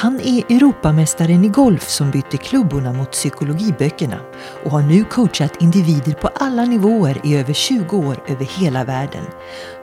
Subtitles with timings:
[0.00, 4.20] Han är Europamästaren i golf som bytte klubborna mot psykologiböckerna
[4.64, 9.24] och har nu coachat individer på alla nivåer i över 20 år över hela världen.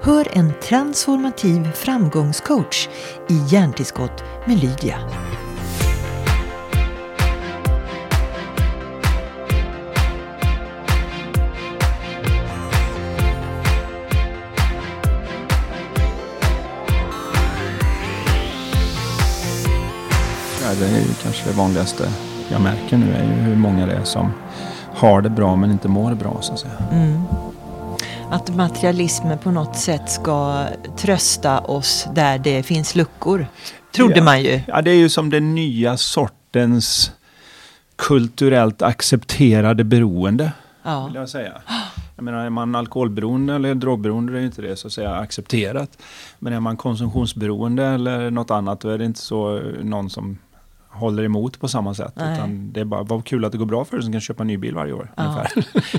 [0.01, 2.89] Hör en transformativ framgångscoach
[3.29, 4.99] i Hjärntillskott med Lydia.
[20.79, 22.09] Det är ju kanske det vanligaste
[22.51, 24.33] jag märker nu är ju hur många det är som
[24.95, 26.73] har det bra men inte mår bra så att säga.
[26.91, 27.21] Mm.
[28.29, 30.65] Att materialismen på något sätt ska
[30.97, 33.47] trösta oss där det finns luckor.
[33.95, 34.23] Trodde ja.
[34.23, 34.61] man ju.
[34.67, 37.11] Ja, det är ju som den nya sortens
[37.95, 40.51] kulturellt accepterade beroende.
[40.83, 41.05] Ja.
[41.05, 41.53] Vill jag säga.
[42.15, 45.97] Jag menar, är man alkoholberoende eller drogberoende är inte det så att säga accepterat.
[46.39, 50.37] Men är man konsumtionsberoende eller något annat då är det inte så någon som
[50.95, 52.13] håller emot på samma sätt.
[52.15, 54.43] Utan det är bara, vad kul att det går bra för dig som kan köpa
[54.43, 55.11] en ny bil varje år.
[55.15, 55.45] Ja.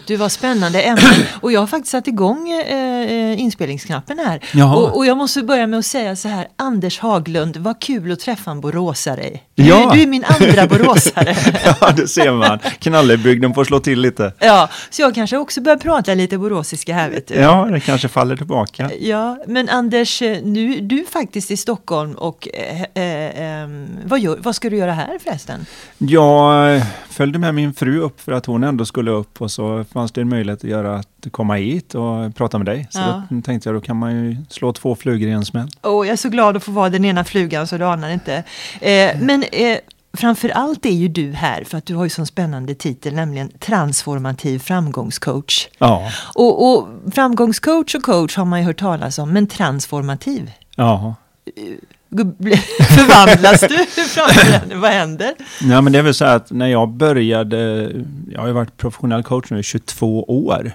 [0.06, 1.26] Du var spännande ämnen.
[1.40, 4.64] Och jag har faktiskt satt igång eh, inspelningsknappen här.
[4.74, 8.20] Och, och, jag måste börja med att säga så här, Anders Haglund, vad kul att
[8.20, 9.40] träffa en boråsare.
[9.54, 9.90] Ja.
[9.94, 11.36] du är min andra boråsare.
[11.80, 12.58] ja, det ser man.
[12.58, 14.32] Knallebygden får slå till lite.
[14.38, 17.34] Ja, så jag kanske också börjar prata lite boråsiska här vet du.
[17.34, 18.90] Ja, det kanske faller tillbaka.
[19.00, 23.68] Ja, men Anders, nu du är faktiskt i Stockholm och eh, eh,
[24.04, 25.66] vad, gör, vad ska du göra göra här förresten?
[25.98, 30.12] Jag följde med min fru upp för att hon ändå skulle upp och så fanns
[30.12, 32.86] det en möjlighet att göra att komma hit och prata med dig.
[32.90, 33.22] Så ja.
[33.30, 35.68] då tänkte jag då kan man ju slå två flugor i en smäll.
[35.82, 38.34] Oh, jag är så glad att få vara den ena flugan så du anar inte.
[38.80, 39.78] Eh, men eh,
[40.16, 43.48] framför allt är ju du här för att du har ju sån spännande titel, nämligen
[43.58, 45.68] transformativ framgångscoach.
[45.78, 46.10] Ja.
[46.34, 50.52] Och, och framgångscoach och coach har man ju hört talas om, men transformativ?
[50.76, 51.14] Ja.
[52.78, 54.74] Förvandlas du?
[54.76, 55.34] Vad händer?
[55.62, 57.92] Ja, men det är väl så att när jag började,
[58.30, 60.72] jag har ju varit professionell coach nu i 22 år.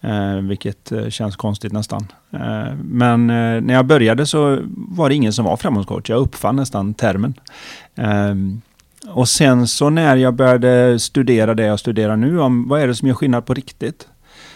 [0.00, 2.06] Eh, vilket eh, känns konstigt nästan.
[2.32, 6.10] Eh, men eh, när jag började så var det ingen som var framgångscoach.
[6.10, 7.34] Jag uppfann nästan termen.
[7.94, 8.34] Eh,
[9.10, 12.94] och sen så när jag började studera det jag studerar nu, om vad är det
[12.94, 14.08] som gör skillnad på riktigt?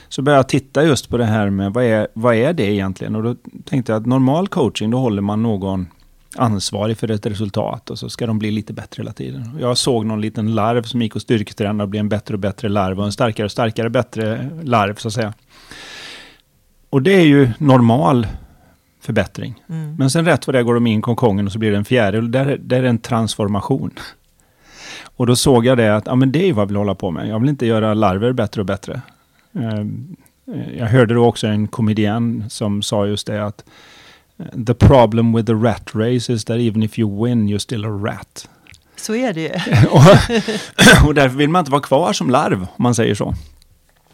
[0.08, 3.16] Så började jag titta just på det här med vad är, vad är det egentligen?
[3.16, 5.86] Och då tänkte jag att normal coaching, då håller man någon
[6.36, 9.58] ansvarig för ett resultat och så ska de bli lite bättre hela tiden.
[9.60, 12.68] Jag såg någon liten larv som gick och styrketränade och blev en bättre och bättre
[12.68, 15.34] larv och en starkare och starkare bättre larv så att säga.
[16.90, 18.26] Och det är ju normal
[19.00, 19.62] förbättring.
[19.68, 19.96] Mm.
[19.96, 21.84] Men sen rätt vad det går de in i konkongen och så blir det en
[21.84, 22.30] fjäril.
[22.30, 23.90] Där, där är en transformation.
[25.04, 27.10] Och då såg jag det att ja, men det är vad jag vill hålla på
[27.10, 27.28] med.
[27.28, 29.00] Jag vill inte göra larver bättre och bättre.
[29.52, 30.16] Ehm,
[30.76, 33.64] jag hörde då också en komedian som sa just det att
[34.66, 37.88] The problem with the rat race is that even if you win you're still a
[37.88, 38.48] rat.
[38.96, 39.48] Så är det ju.
[39.90, 40.00] och,
[41.06, 43.34] och därför vill man inte vara kvar som larv, om man säger så.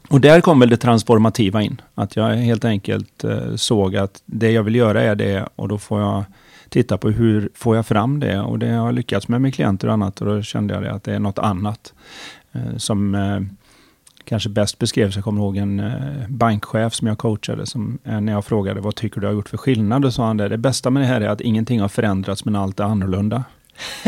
[0.08, 1.80] Och där kom väl det transformativa in.
[1.94, 5.78] Att jag helt enkelt eh, såg att det jag vill göra är det och då
[5.78, 6.24] får jag
[6.68, 8.41] titta på hur får jag fram det.
[8.41, 11.04] Och det har jag lyckats med med klienter och annat och då kände jag att
[11.04, 11.92] det är något annat
[12.52, 13.41] eh, som eh,
[14.24, 15.92] kanske bäst beskrevs, jag kommer ihåg en eh,
[16.28, 19.56] bankchef som jag coachade, som eh, när jag frågade vad tycker du har gjort för
[19.56, 22.44] skillnad, då sa han det, det bästa med det här är att ingenting har förändrats
[22.44, 23.44] men allt är annorlunda.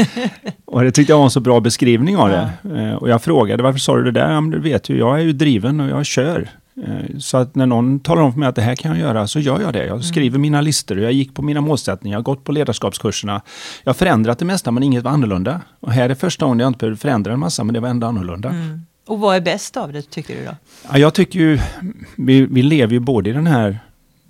[0.64, 2.50] och det tyckte jag var en så bra beskrivning av det.
[2.62, 2.76] Ja.
[2.76, 4.32] Eh, och jag frågade, varför sa du det där?
[4.32, 6.48] Ja, men du vet ju, jag är ju driven och jag kör.
[7.18, 9.40] Så att när någon talar om för mig att det här kan jag göra, så
[9.40, 9.78] gör jag det.
[9.78, 10.02] Jag mm.
[10.02, 13.42] skriver mina listor, jag gick på mina målsättningar, jag har gått på ledarskapskurserna.
[13.84, 15.60] Jag har förändrat det mesta, men inget var annorlunda.
[15.80, 18.06] Och här är första gången jag inte behövde förändra en massa, men det var ändå
[18.06, 18.48] annorlunda.
[18.48, 18.80] Mm.
[19.06, 20.56] Och vad är bäst av det tycker du då?
[20.90, 21.58] Ja, jag tycker ju,
[22.16, 23.78] vi, vi lever ju både i den här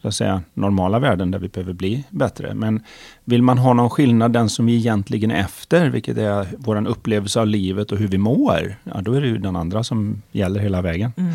[0.02, 2.54] så att säga, normala världen där vi behöver bli bättre.
[2.54, 2.82] Men
[3.24, 7.40] vill man ha någon skillnad, den som vi egentligen är efter, vilket är vår upplevelse
[7.40, 10.60] av livet och hur vi mår, ja, då är det ju den andra som gäller
[10.60, 11.12] hela vägen.
[11.16, 11.32] Mm.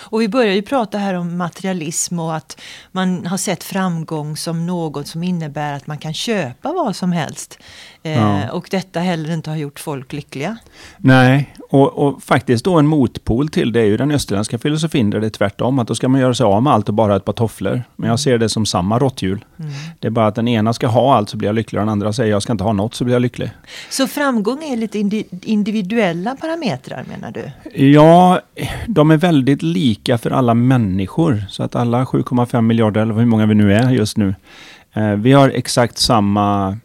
[0.00, 2.60] Och vi börjar ju prata här om materialism och att
[2.92, 7.58] man har sett framgång som något som innebär att man kan köpa vad som helst.
[8.02, 8.50] Eh, ja.
[8.52, 10.56] Och detta heller inte har gjort folk lyckliga.
[10.98, 15.20] Nej, och, och, faktiskt då en motpol till det är ju den österländska filosofin där
[15.20, 15.78] det är tvärtom.
[15.78, 17.82] Att då ska man göra sig av med allt och bara ett par tofflor.
[17.96, 19.44] Men jag ser det som samma råtthjul.
[19.58, 19.72] Mm.
[19.98, 21.92] Det är bara att den ena ska ha allt så blir jag lycklig och den
[21.92, 23.50] andra säger jag ska inte ha något så blir jag lycklig.
[23.90, 24.98] Så framgång är lite
[25.42, 27.50] individuella parametrar menar du?
[27.84, 28.40] Ja,
[28.86, 31.44] de är väldigt lika för alla människor.
[31.48, 34.34] Så att alla 7,5 miljarder, eller hur många vi nu är just nu,
[34.92, 36.76] eh, vi har exakt samma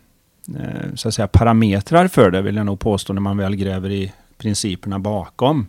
[0.48, 3.92] Eh, så att säga, parametrar för det, vill jag nog påstå, när man väl gräver
[3.92, 5.68] i principerna bakom.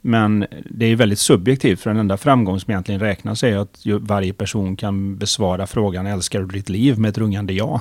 [0.00, 4.32] Men det är väldigt subjektivt, för den enda framgång som egentligen räknas är att varje
[4.32, 7.80] person kan besvara frågan älskar du ditt liv med ett rungande ja.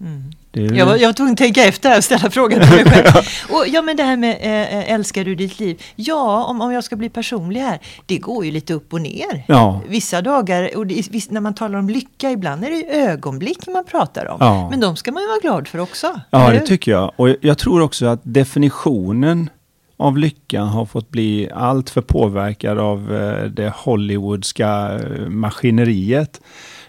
[0.00, 0.32] Mm.
[0.52, 0.76] Ju...
[0.76, 3.26] Jag, var, jag var tvungen att tänka efter och ställa frågan till mig själv.
[3.50, 5.82] och, ja, men det här med äh, älskar du ditt liv?
[5.96, 9.44] Ja, om, om jag ska bli personlig här, det går ju lite upp och ner.
[9.48, 9.80] Ja.
[9.88, 14.26] Vissa dagar, och det, när man talar om lycka, ibland är det ögonblick man pratar
[14.26, 14.36] om.
[14.40, 14.70] Ja.
[14.70, 16.20] Men de ska man ju vara glad för också.
[16.30, 17.12] Ja, det tycker jag.
[17.16, 19.50] Och jag tror också att definitionen
[19.96, 26.40] av lycka har fått bli allt för påverkad av eh, det Hollywoodska maskineriet.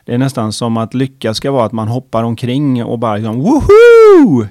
[0.06, 3.40] Det är nästan som att lycka ska vara att man hoppar omkring och bara liksom
[3.40, 4.48] woho!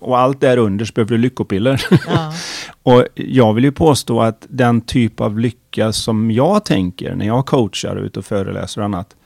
[0.00, 1.84] Och allt där under så behöver du lyckopiller.
[2.06, 2.32] Ja.
[2.82, 7.46] och jag vill ju påstå att den typ av lycka som jag tänker när jag
[7.46, 9.16] coachar ut och föreläser och annat,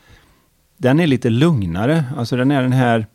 [0.77, 2.05] den är lite lugnare.
[2.17, 3.07] Alltså den är den här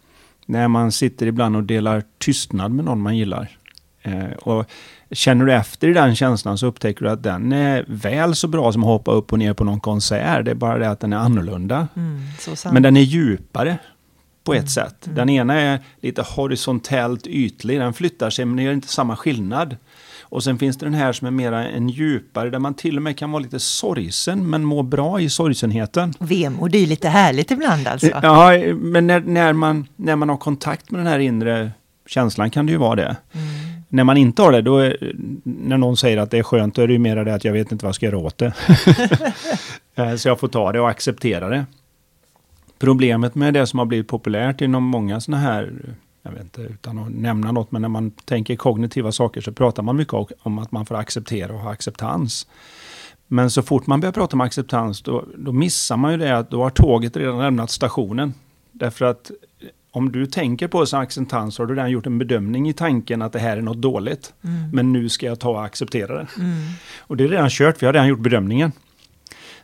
[0.45, 3.57] när man sitter ibland och delar tystnad med någon man gillar.
[4.01, 4.65] Eh, och
[5.13, 8.71] känner du efter i den känslan så upptäcker du att den är väl så bra
[8.71, 10.45] som att hoppa upp och ner på någon konsert.
[10.45, 11.87] Det är bara det att den är annorlunda.
[11.95, 12.21] Mm,
[12.71, 13.77] Men den är djupare
[14.43, 15.05] på ett mm, sätt.
[15.05, 15.15] Mm.
[15.15, 19.75] Den ena är lite horisontellt ytlig, den flyttar sig men det gör inte samma skillnad.
[20.21, 23.03] Och sen finns det den här som är mera en djupare, där man till och
[23.03, 26.13] med kan vara lite sorgsen, men må bra i sorgsenheten.
[26.19, 28.07] Vemod, det är lite härligt ibland alltså.
[28.07, 31.71] Ja, men när, när, man, när man har kontakt med den här inre
[32.07, 33.15] känslan kan det ju vara det.
[33.31, 33.47] Mm.
[33.93, 35.13] När man inte har det, då är,
[35.43, 37.53] när någon säger att det är skönt, då är det ju mer det att jag
[37.53, 38.53] vet inte vad jag ska göra åt det.
[39.95, 41.65] Eh, så jag får ta det och acceptera det.
[42.79, 45.73] Problemet med det som har blivit populärt inom många sådana här,
[46.23, 49.83] jag vet inte utan att nämna något, men när man tänker kognitiva saker så pratar
[49.83, 52.47] man mycket om att man får acceptera och ha acceptans.
[53.27, 56.49] Men så fort man börjar prata om acceptans, då, då missar man ju det att
[56.51, 58.33] då har tåget redan lämnat stationen.
[58.71, 59.31] Därför att
[59.95, 63.33] om du tänker på som acceptans har du redan gjort en bedömning i tanken att
[63.33, 64.33] det här är något dåligt.
[64.43, 64.69] Mm.
[64.73, 66.27] Men nu ska jag ta och acceptera det.
[66.37, 66.55] Mm.
[66.99, 68.71] Och det är redan kört, vi har redan gjort bedömningen.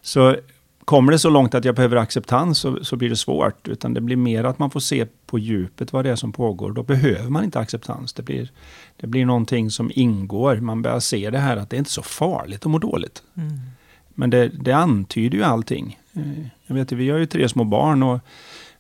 [0.01, 0.35] Så
[0.85, 3.67] kommer det så långt att jag behöver acceptans så, så, blir det svårt.
[3.67, 6.71] Utan det blir mer att man får se på djupet vad det är som pågår.
[6.71, 8.13] Då behöver man inte acceptans.
[8.13, 8.51] Det blir,
[8.97, 10.55] det blir någonting som ingår.
[10.55, 13.23] Man börjar se det här att det är inte så farligt att må dåligt.
[13.37, 13.59] Mm.
[14.09, 15.99] Men det, det antyder ju allting.
[16.13, 18.19] Eh, jag vet, vi har ju tre små barn och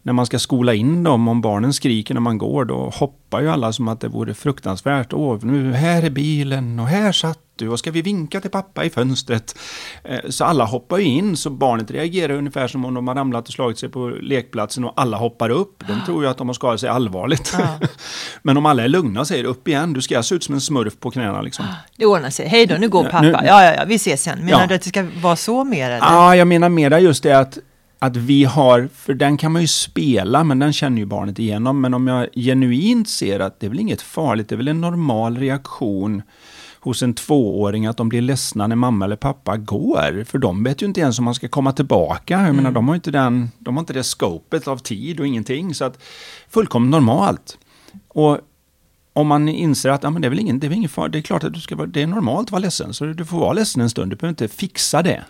[0.09, 3.49] när man ska skola in dem, om barnen skriker när man går, då hoppar ju
[3.49, 5.13] alla som att det vore fruktansvärt.
[5.13, 8.85] Åh, nu här är bilen och här satt du och ska vi vinka till pappa
[8.85, 9.59] i fönstret?
[10.03, 13.47] Eh, så alla hoppar ju in, så barnet reagerar ungefär som om de har ramlat
[13.47, 15.83] och slagit sig på lekplatsen och alla hoppar upp.
[15.87, 17.55] De tror ju att de har skadat sig allvarligt.
[17.59, 17.79] Ja.
[18.41, 20.61] Men om alla är lugna och säger upp igen, du ska se ut som en
[20.61, 21.65] smurf på knäna liksom.
[21.97, 22.47] Det ordnar sig.
[22.47, 23.25] Hej då, nu går pappa.
[23.25, 24.39] Ja, ja, ja, vi ses sen.
[24.39, 24.67] Menar ja.
[24.67, 25.89] du att det ska vara så mer?
[25.89, 25.97] Eller?
[25.97, 27.57] Ja, jag menar mera just det att
[27.99, 31.81] att vi har, för den kan man ju spela, men den känner ju barnet igenom.
[31.81, 34.81] Men om jag genuint ser att det är väl inget farligt, det är väl en
[34.81, 36.21] normal reaktion
[36.79, 40.23] hos en tvååring att de blir ledsna när mamma eller pappa går.
[40.23, 42.33] För de vet ju inte ens om man ska komma tillbaka.
[42.33, 42.55] Jag mm.
[42.55, 45.75] menar, de har inte, den, de har inte det scopet av tid och ingenting.
[45.75, 46.03] Så att
[46.49, 47.57] fullkomligt normalt.
[48.07, 48.39] Och
[49.13, 51.17] om man inser att ja, men det är väl ingen, det är ingen fara, det
[51.17, 52.93] är klart att du ska vara, det är normalt att vara ledsen.
[52.93, 55.23] Så du får vara ledsen en stund, du behöver inte fixa det.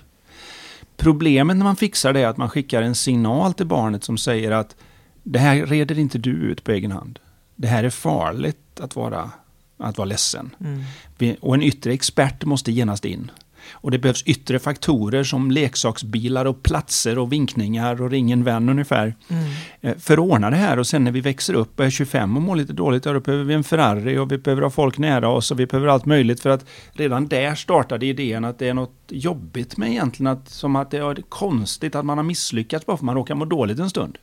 [1.00, 4.52] Problemet när man fixar det är att man skickar en signal till barnet som säger
[4.52, 4.76] att
[5.24, 7.20] det här reder inte du ut på egen hand.
[7.56, 9.32] Det här är farligt att vara,
[9.78, 10.56] att vara ledsen.
[10.60, 11.36] Mm.
[11.42, 13.32] Och en yttre expert måste genast in.
[13.74, 18.70] Och det behövs yttre faktorer som leksaksbilar och platser och vinkningar och ring en vän
[18.70, 19.16] ungefär.
[19.28, 19.44] Mm.
[19.82, 22.38] Eh, för att ordna det här och sen när vi växer upp och är 25
[22.38, 25.30] och mår lite dåligt, då behöver vi en Ferrari och vi behöver ha folk nära
[25.30, 28.74] oss och vi behöver allt möjligt för att redan där startade idén att det är
[28.74, 32.98] något jobbigt med egentligen att, som att det är konstigt att man har misslyckats bara
[32.98, 34.18] för att man råkar må dåligt en stund.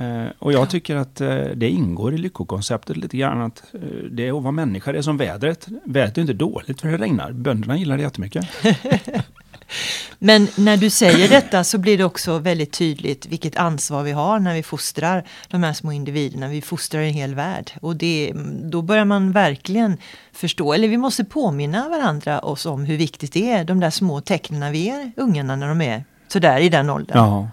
[0.00, 4.28] Eh, och jag tycker att eh, det ingår i lyckokonceptet lite grann att eh, det
[4.28, 5.66] är att vara människa, det är som vädret.
[5.84, 8.48] Vädret är inte dåligt för det regnar, bönderna gillar det jättemycket.
[10.18, 14.38] Men när du säger detta så blir det också väldigt tydligt vilket ansvar vi har
[14.38, 16.48] när vi fostrar de här små individerna.
[16.48, 17.70] Vi fostrar en hel värld.
[17.82, 19.96] Och det, då börjar man verkligen
[20.32, 24.20] förstå, eller vi måste påminna varandra oss om hur viktigt det är, de där små
[24.20, 27.18] tecknen vi ger ungarna när de är sådär i den åldern.
[27.18, 27.48] Ja.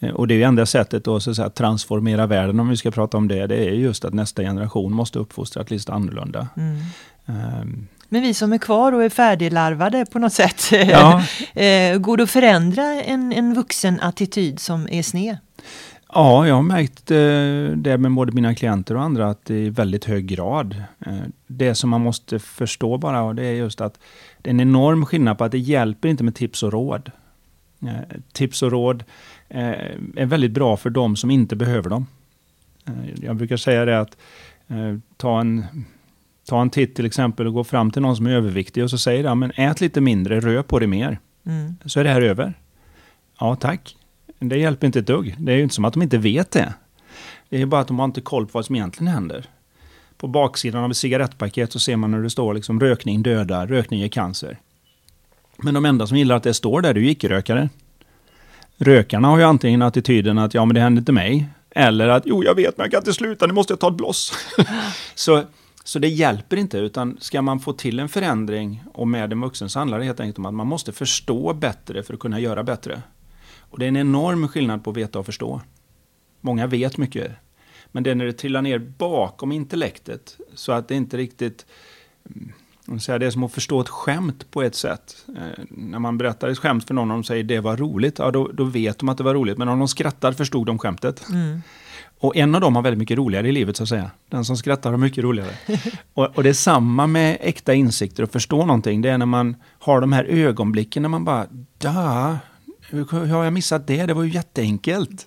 [0.00, 2.76] Eh, och det är ju enda sättet att, så att säga, transformera världen, om vi
[2.76, 6.48] ska prata om det, det är just att nästa generation måste uppfostras lite annorlunda.
[6.56, 6.76] Mm.
[7.60, 7.88] Um.
[8.08, 11.22] Men vi som är kvar och är färdiglarvade på något sätt, ja.
[11.54, 15.36] Eh, går det att förändra en, en vuxen attityd som är sned?
[16.12, 20.04] Ja, jag har märkt eh, det med både mina klienter och andra att i väldigt
[20.04, 20.82] hög grad.
[21.46, 23.98] Det som man måste förstå bara, det är just att
[24.42, 27.10] det är en enorm skillnad på att det hjälper inte med tips och råd.
[28.32, 29.04] Tips och råd
[29.48, 32.06] är väldigt bra för de som inte behöver dem.
[32.86, 34.16] Eh, jag brukar säga det att
[34.68, 35.64] eh, ta en,
[36.48, 38.98] ta en titt till exempel och gå fram till någon som är överviktig och så
[38.98, 41.18] säger han, men ät lite mindre, rör på dig mer.
[41.46, 41.76] Mm.
[41.84, 42.54] Så är det här över.
[43.40, 43.96] Ja, tack.
[44.38, 45.34] Det hjälper inte ett dugg.
[45.38, 46.74] Det är ju inte som att de inte vet det.
[47.48, 49.46] Det är bara att de har inte koll på vad som egentligen händer.
[50.16, 54.00] På baksidan av ett cigarettpaket så ser man när det står liksom rökning dödar, rökning
[54.00, 54.58] ger cancer.
[55.56, 57.68] Men de enda som gillar att det står där, det är ju icke-rökare.
[58.78, 61.48] Rökarna har ju antingen attityden att ja men det händer inte mig.
[61.70, 63.96] Eller att jo jag vet men jag kan inte sluta, nu måste jag ta ett
[63.96, 64.32] bloss.
[65.14, 65.42] så,
[65.84, 69.70] så det hjälper inte utan ska man få till en förändring och med en vuxen
[69.70, 72.62] så handlar det helt enkelt om att man måste förstå bättre för att kunna göra
[72.62, 73.02] bättre.
[73.60, 75.60] Och det är en enorm skillnad på att veta och förstå.
[76.40, 77.32] Många vet mycket.
[77.92, 81.66] Men det är när det trillar ner bakom intellektet så att det inte riktigt
[82.30, 82.52] mm,
[83.00, 85.16] säga, det är som att förstå ett skämt på ett sätt.
[85.28, 88.30] Eh, när man berättar ett skämt för någon och de säger det var roligt, ja,
[88.30, 89.58] då, då vet de att det var roligt.
[89.58, 91.28] Men om de skrattar förstod de skämtet.
[91.28, 91.62] Mm.
[92.18, 94.10] Och en av dem har väldigt mycket roligare i livet så att säga.
[94.28, 95.50] Den som skrattar har mycket roligare.
[96.14, 99.02] och, och, det är samma med äkta insikter och förstå någonting.
[99.02, 101.46] Det är när man har de här ögonblicken när man bara,
[101.78, 102.38] da,
[102.90, 104.06] hur har jag missat det?
[104.06, 105.26] Det var ju jätteenkelt.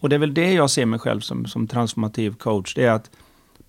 [0.00, 2.74] Och det är väl det jag ser mig själv som, som transformativ coach.
[2.74, 3.10] Det är att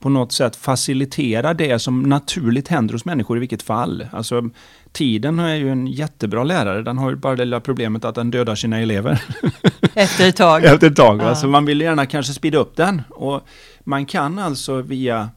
[0.04, 4.08] på något sätt facilitera det som naturligt händer hos människor i vilket fall.
[4.12, 4.50] Alltså,
[4.92, 6.82] tiden är ju en jättebra lärare.
[6.82, 9.22] Den har ju bara det lilla problemet att den dödar sina elever.
[9.94, 10.66] Efter ett tag.
[10.66, 11.22] Efter ett tag.
[11.22, 11.36] Ja.
[11.36, 13.02] Så man vill gärna kanske speeda upp den.
[13.10, 13.42] Och
[13.84, 15.30] man kan alltså via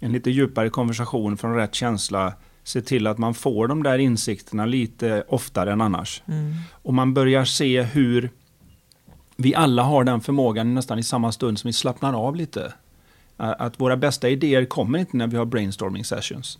[0.00, 2.32] en lite djupare konversation från rätt känsla
[2.64, 6.22] se till att man får de där insikterna lite oftare än annars.
[6.28, 6.54] Mm.
[6.72, 8.30] Och man börjar se hur
[9.36, 12.72] vi alla har den förmågan nästan i samma stund som vi slappnar av lite.
[13.36, 16.58] Att våra bästa idéer kommer inte när vi har brainstorming sessions.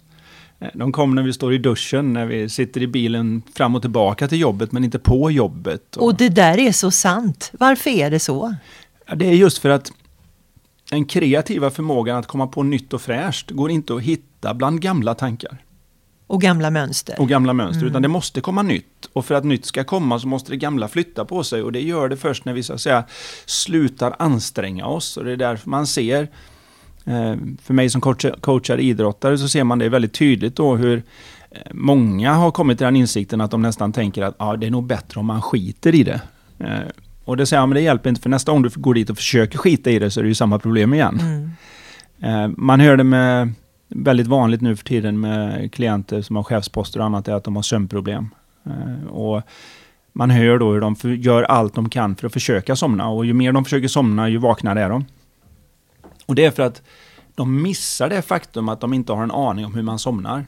[0.59, 3.83] Eh, de kommer när vi står i duschen, när vi sitter i bilen fram och
[3.83, 5.97] tillbaka till jobbet men inte på jobbet.
[5.97, 7.51] Och, och det där är så sant.
[7.53, 8.55] Varför är det så?
[9.17, 9.93] Det är just för att
[10.91, 15.15] den kreativa förmågan att komma på nytt och fräscht går inte att hitta bland gamla
[15.15, 15.59] tankar.
[16.27, 17.21] Och gamla mönster.
[17.21, 17.91] Och gamla mönster, mm.
[17.91, 19.09] utan det måste komma nytt.
[19.13, 21.81] Och för att nytt ska komma så måste det gamla flytta på sig och det
[21.81, 23.05] gör det först när vi så att säga
[23.47, 25.17] slutar anstränga oss.
[25.17, 26.29] Och det är därför man ser Eh,
[27.63, 28.01] för mig som
[28.41, 31.03] coachar idrottare så ser man det väldigt tydligt då hur
[31.51, 34.71] eh, många har kommit till den insikten att de nästan tänker att ah, det är
[34.71, 36.21] nog bättre om man skiter i det.
[36.59, 36.69] Eh,
[37.25, 39.17] och det säger jag, men det hjälper inte för nästa gång du går dit och
[39.17, 41.21] försöker skita i det så är det ju samma problem igen.
[41.21, 41.51] Mm.
[42.57, 43.53] Man hör det med
[43.89, 47.57] väldigt vanligt nu för tiden med klienter som har chefsposter och annat är att de
[47.57, 48.29] har sömnproblem.
[49.11, 49.43] Och
[50.13, 53.33] man hör då hur de gör allt de kan för att försöka somna och ju
[53.33, 55.05] mer de försöker somna ju vaknare är de.
[56.27, 56.83] Och det är för att
[57.35, 60.47] de missar det faktum att de inte har en aning om hur man somnar.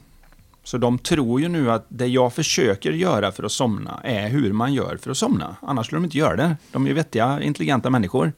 [0.65, 4.53] Så de tror ju nu att det jag försöker göra för att somna är hur
[4.53, 5.57] man gör för att somna.
[5.63, 6.57] Annars skulle de inte göra det.
[6.73, 8.33] De är vettiga, intelligenta människor.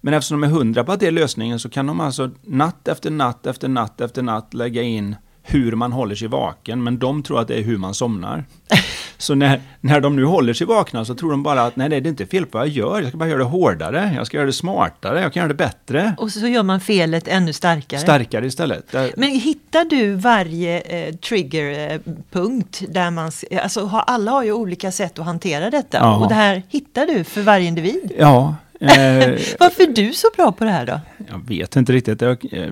[0.00, 2.88] Men eftersom de är hundra på att det är lösningen så kan de alltså natt
[2.88, 7.22] efter natt efter natt efter natt lägga in hur man håller sig vaken, men de
[7.22, 8.44] tror att det är hur man somnar.
[9.22, 11.96] Så när, när de nu håller sig vakna så tror de bara att nej, det
[11.96, 14.36] är inte fel på vad jag gör, jag ska bara göra det hårdare, jag ska
[14.36, 16.14] göra det smartare, jag kan göra det bättre.
[16.18, 18.00] Och så gör man felet ännu starkare.
[18.00, 18.94] Starkare istället.
[19.16, 23.30] Men hittar du varje eh, triggerpunkt där man,
[23.62, 26.16] alltså alla har ju olika sätt att hantera detta ja.
[26.16, 28.12] och det här hittar du för varje individ?
[28.18, 28.54] Ja.
[28.80, 28.88] Eh,
[29.60, 31.00] Varför är du så bra på det här då?
[31.30, 32.20] Jag vet inte riktigt.
[32.20, 32.70] Jag, eh,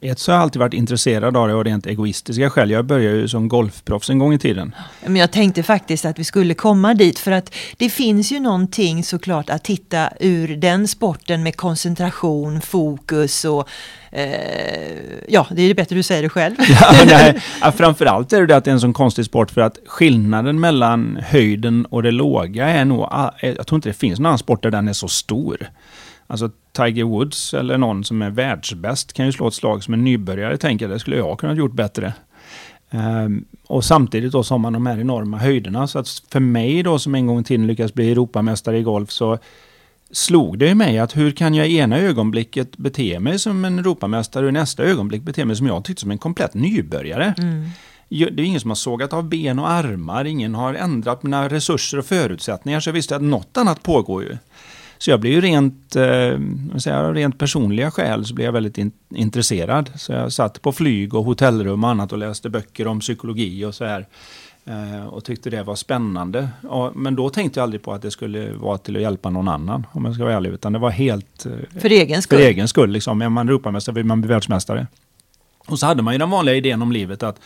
[0.00, 2.70] ett så har jag alltid varit intresserad av det av rent egoistiska skäl.
[2.70, 4.74] Jag började ju som golfproffs en gång i tiden.
[5.04, 9.04] Men jag tänkte faktiskt att vi skulle komma dit för att det finns ju någonting
[9.04, 13.68] såklart att titta ur den sporten med koncentration, fokus och
[14.10, 14.26] eh,
[15.28, 16.54] ja, det är bättre du säger det själv.
[16.80, 17.42] ja, nej,
[17.76, 21.86] framförallt är det att det är en sån konstig sport för att skillnaden mellan höjden
[21.86, 23.08] och det låga är nog,
[23.40, 25.68] jag tror inte det finns någon annan sport där den är så stor.
[26.26, 30.04] Alltså Tiger Woods eller någon som är världsbäst kan ju slå ett slag som en
[30.04, 32.12] nybörjare tänker det skulle jag kunnat gjort bättre.
[32.90, 35.86] Um, och samtidigt då så har man de här enorma höjderna.
[35.86, 39.10] Så att för mig då som en gång i tiden lyckades bli Europamästare i golf
[39.10, 39.38] så
[40.10, 44.44] slog det mig att hur kan jag i ena ögonblicket bete mig som en Europamästare
[44.44, 47.34] och i nästa ögonblick bete mig som jag tyckte som en komplett nybörjare.
[47.38, 47.68] Mm.
[48.08, 51.98] Det är ingen som har sågat av ben och armar, ingen har ändrat mina resurser
[51.98, 54.36] och förutsättningar så jag visste att något annat pågår ju.
[54.98, 56.38] Så jag blev ju rent, eh,
[56.78, 59.90] säga, rent personliga skäl så blev jag väldigt in, intresserad.
[59.96, 63.74] Så jag satt på flyg och hotellrum och annat och läste böcker om psykologi och
[63.74, 64.06] så här.
[64.64, 66.48] Eh, och tyckte det var spännande.
[66.94, 69.86] Men då tänkte jag aldrig på att det skulle vara till att hjälpa någon annan,
[69.92, 70.50] om jag ska vara ärlig.
[70.50, 71.46] Utan det var helt...
[71.46, 72.38] Eh, för egen skull?
[72.38, 72.90] För egen skull.
[72.90, 73.22] Liksom.
[73.22, 74.86] Är man Europamästare vill man bli världsmästare.
[75.66, 77.40] Och så hade man ju den vanliga idén om livet att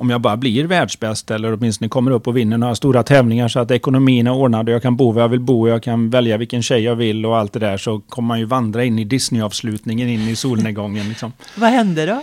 [0.00, 3.60] om jag bara blir världsbäst eller åtminstone kommer upp och vinner några stora tävlingar så
[3.60, 6.10] att ekonomin är ordnad och jag kan bo var jag vill bo och jag kan
[6.10, 8.98] välja vilken tjej jag vill och allt det där så kommer man ju vandra in
[8.98, 11.08] i Disney-avslutningen in i solnedgången.
[11.08, 11.32] Liksom.
[11.54, 12.22] Vad hände då?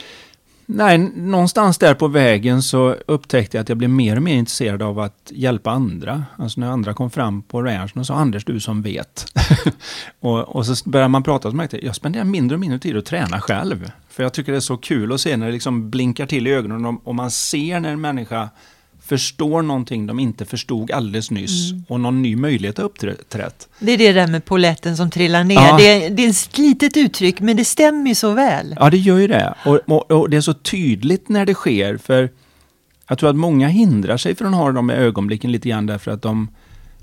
[0.70, 4.82] Nej, någonstans där på vägen så upptäckte jag att jag blev mer och mer intresserad
[4.82, 6.26] av att hjälpa andra.
[6.38, 9.26] Alltså när andra kom fram på ranchen och sa Anders, du som vet.
[10.20, 12.80] och, och, så började man prata och så märkte jag, jag spenderar mindre och mindre
[12.80, 13.92] tid att träna själv.
[14.10, 16.54] För jag tycker det är så kul att se när det liksom blinkar till i
[16.54, 18.50] ögonen och, och man ser när en människa
[19.08, 21.86] förstår någonting de inte förstod alldeles nyss mm.
[21.88, 23.68] och någon ny möjlighet har uppträtt.
[23.80, 25.56] Det är det där med poletten som trillar ner.
[25.56, 25.78] Ja.
[25.78, 28.76] Det, är, det är ett litet uttryck men det stämmer ju så väl.
[28.80, 29.54] Ja, det gör ju det.
[29.66, 31.98] Och, och, och, det är så tydligt när det sker.
[31.98, 32.30] För
[33.10, 36.22] jag tror att många hindrar sig från att ha de ögonblicken lite grann därför att
[36.22, 36.48] de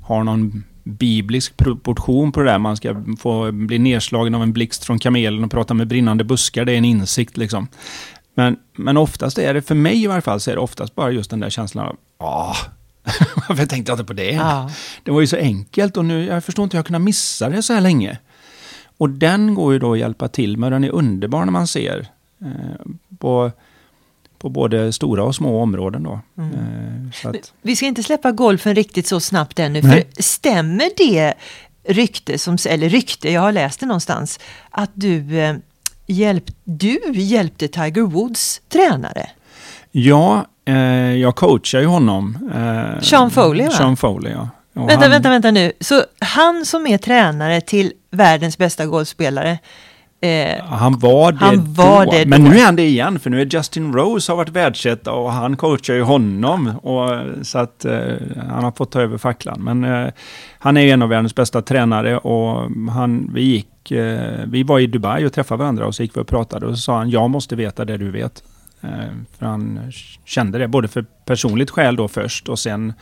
[0.00, 2.58] har någon biblisk proportion på det där.
[2.58, 6.64] Man ska få bli nedslagen av en blixt från kamelen och prata med brinnande buskar.
[6.64, 7.68] Det är en insikt liksom.
[8.34, 11.10] Men, men oftast är det, för mig i varje fall, så är det oftast bara
[11.10, 12.56] just den där känslan av, ah,
[13.48, 14.30] varför tänkte jag inte på det?
[14.30, 14.70] Ja.
[15.02, 17.62] Det var ju så enkelt och nu, jag förstår inte hur jag kunnat missa det
[17.62, 18.18] så här länge.
[18.96, 22.06] Och den går ju då att hjälpa till med, den är underbar när man ser
[22.40, 22.86] eh,
[23.18, 23.52] på,
[24.38, 26.02] på både stora och små områden.
[26.02, 26.20] Då.
[26.38, 26.52] Mm.
[26.54, 27.52] Eh, att...
[27.62, 30.08] Vi ska inte släppa golfen riktigt så snabbt ännu, Nej.
[30.14, 31.34] för stämmer det
[31.88, 35.56] rykte, som, eller rykte, jag har läst det någonstans, att du eh,
[36.06, 39.30] hjälp, du hjälpte Tiger Woods tränare.
[39.90, 40.76] Ja, eh,
[41.16, 42.50] jag coachar ju honom.
[42.54, 43.72] Eh, Sean Foley va?
[43.72, 44.48] Sean Foley, ja.
[44.74, 45.10] Och vänta, han...
[45.10, 45.72] vänta, vänta nu.
[45.80, 49.58] Så han som är tränare till världens bästa golfspelare,
[50.24, 52.10] Eh, han var det han var då.
[52.10, 55.12] Det Men nu är han det igen, för nu är Justin Rose har varit världsetta
[55.12, 56.78] och han coachar ju honom.
[56.78, 57.10] Och,
[57.46, 58.14] så att eh,
[58.50, 59.64] han har fått ta över facklan.
[59.64, 60.12] Men eh,
[60.58, 64.86] han är en av världens bästa tränare och han, vi gick, eh, vi var i
[64.86, 67.30] Dubai och träffade varandra och så gick vi och pratade och så sa han, jag
[67.30, 68.42] måste veta det du vet.
[68.80, 68.88] Eh,
[69.38, 69.92] för han
[70.24, 72.92] kände det, både för personligt skäl då först och sen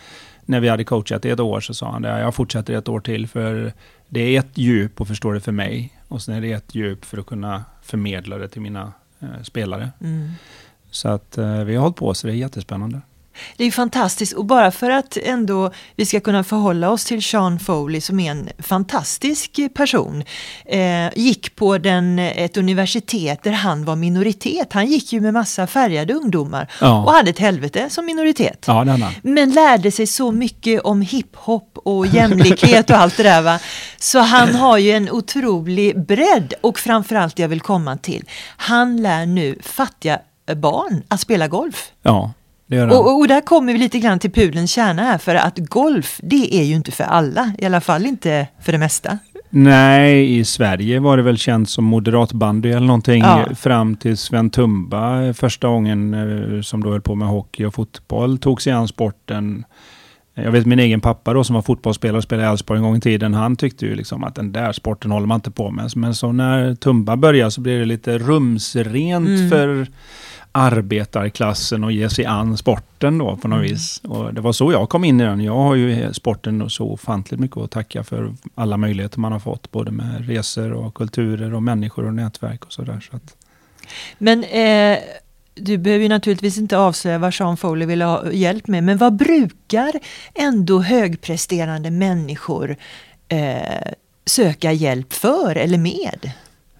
[0.46, 3.00] när vi hade coachat i ett år så sa han det, jag fortsätter ett år
[3.00, 3.72] till för
[4.12, 7.04] det är ett djup att förstå det för mig och sen är det ett djup
[7.04, 9.90] för att kunna förmedla det till mina eh, spelare.
[10.00, 10.30] Mm.
[10.90, 13.00] Så att eh, vi har hållit på så det är jättespännande.
[13.56, 17.58] Det är fantastiskt och bara för att ändå vi ska kunna förhålla oss till Sean
[17.58, 20.24] Foley som är en fantastisk person.
[20.66, 24.72] Eh, gick på den, ett universitet där han var minoritet.
[24.72, 27.04] Han gick ju med massa färgade ungdomar ja.
[27.04, 28.64] och hade ett helvete som minoritet.
[28.66, 28.84] Ja,
[29.22, 33.42] Men lärde sig så mycket om hiphop och jämlikhet och allt det där.
[33.42, 33.58] Va?
[33.98, 38.24] Så han har ju en otrolig bredd och framförallt jag vill komma till.
[38.56, 40.18] Han lär nu fattiga
[40.56, 41.92] barn att spela golf.
[42.02, 42.32] Ja.
[42.80, 46.54] Och, och, där kommer vi lite grann till pudlens kärna här, för att golf, det
[46.54, 49.18] är ju inte för alla, i alla fall inte för det mesta.
[49.54, 53.48] Nej, i Sverige var det väl känt som moderatbandy eller någonting ja.
[53.54, 58.38] fram till Sven Tumba första gången eh, som då höll på med hockey och fotboll
[58.38, 59.64] tog sig an sporten.
[60.34, 62.96] Jag vet min egen pappa då som var fotbollsspelare och spelade i Elfsborg en gång
[62.96, 63.34] i tiden.
[63.34, 65.90] Han tyckte ju liksom att den där sporten håller man inte på med.
[65.96, 69.50] Men så när Tumba började så blev det lite rumsrent mm.
[69.50, 69.86] för
[70.52, 73.70] arbetarklassen och ge sig an sporten då på något mm.
[73.70, 74.00] vis.
[74.04, 75.40] Och det var så jag kom in i den.
[75.40, 79.70] Jag har ju sporten så ofantligt mycket att tacka för alla möjligheter man har fått,
[79.70, 83.08] både med resor och kulturer och människor och nätverk och sådär.
[83.10, 83.36] Så att...
[84.18, 84.98] Men eh,
[85.54, 89.16] du behöver ju naturligtvis inte avslöja vad Sean Foley vill ha hjälp med, men vad
[89.16, 89.92] brukar
[90.34, 92.76] ändå högpresterande människor
[93.28, 93.92] eh,
[94.26, 96.30] söka hjälp för eller med?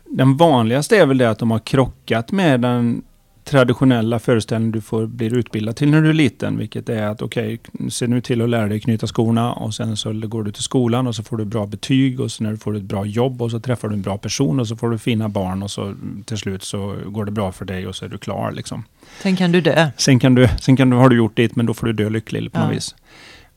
[0.05, 3.03] Den vanligaste är väl det att de har krockat med den
[3.45, 6.59] traditionella föreställning du får blir utbildad till när du är liten.
[6.59, 9.97] Vilket är att okej, okay, se nu till att lära dig knyta skorna och sen
[9.97, 12.59] så går du till skolan och så får du bra betyg och sen när du
[12.59, 14.99] får ett bra jobb och så träffar du en bra person och så får du
[14.99, 18.09] fina barn och så till slut så går det bra för dig och så är
[18.09, 18.53] du klar.
[18.53, 18.85] Liksom.
[19.23, 19.91] Sen kan du dö.
[19.97, 22.09] Sen, kan du, sen kan du, har du gjort ditt men då får du dö
[22.09, 22.65] lycklig på ja.
[22.65, 22.95] något vis.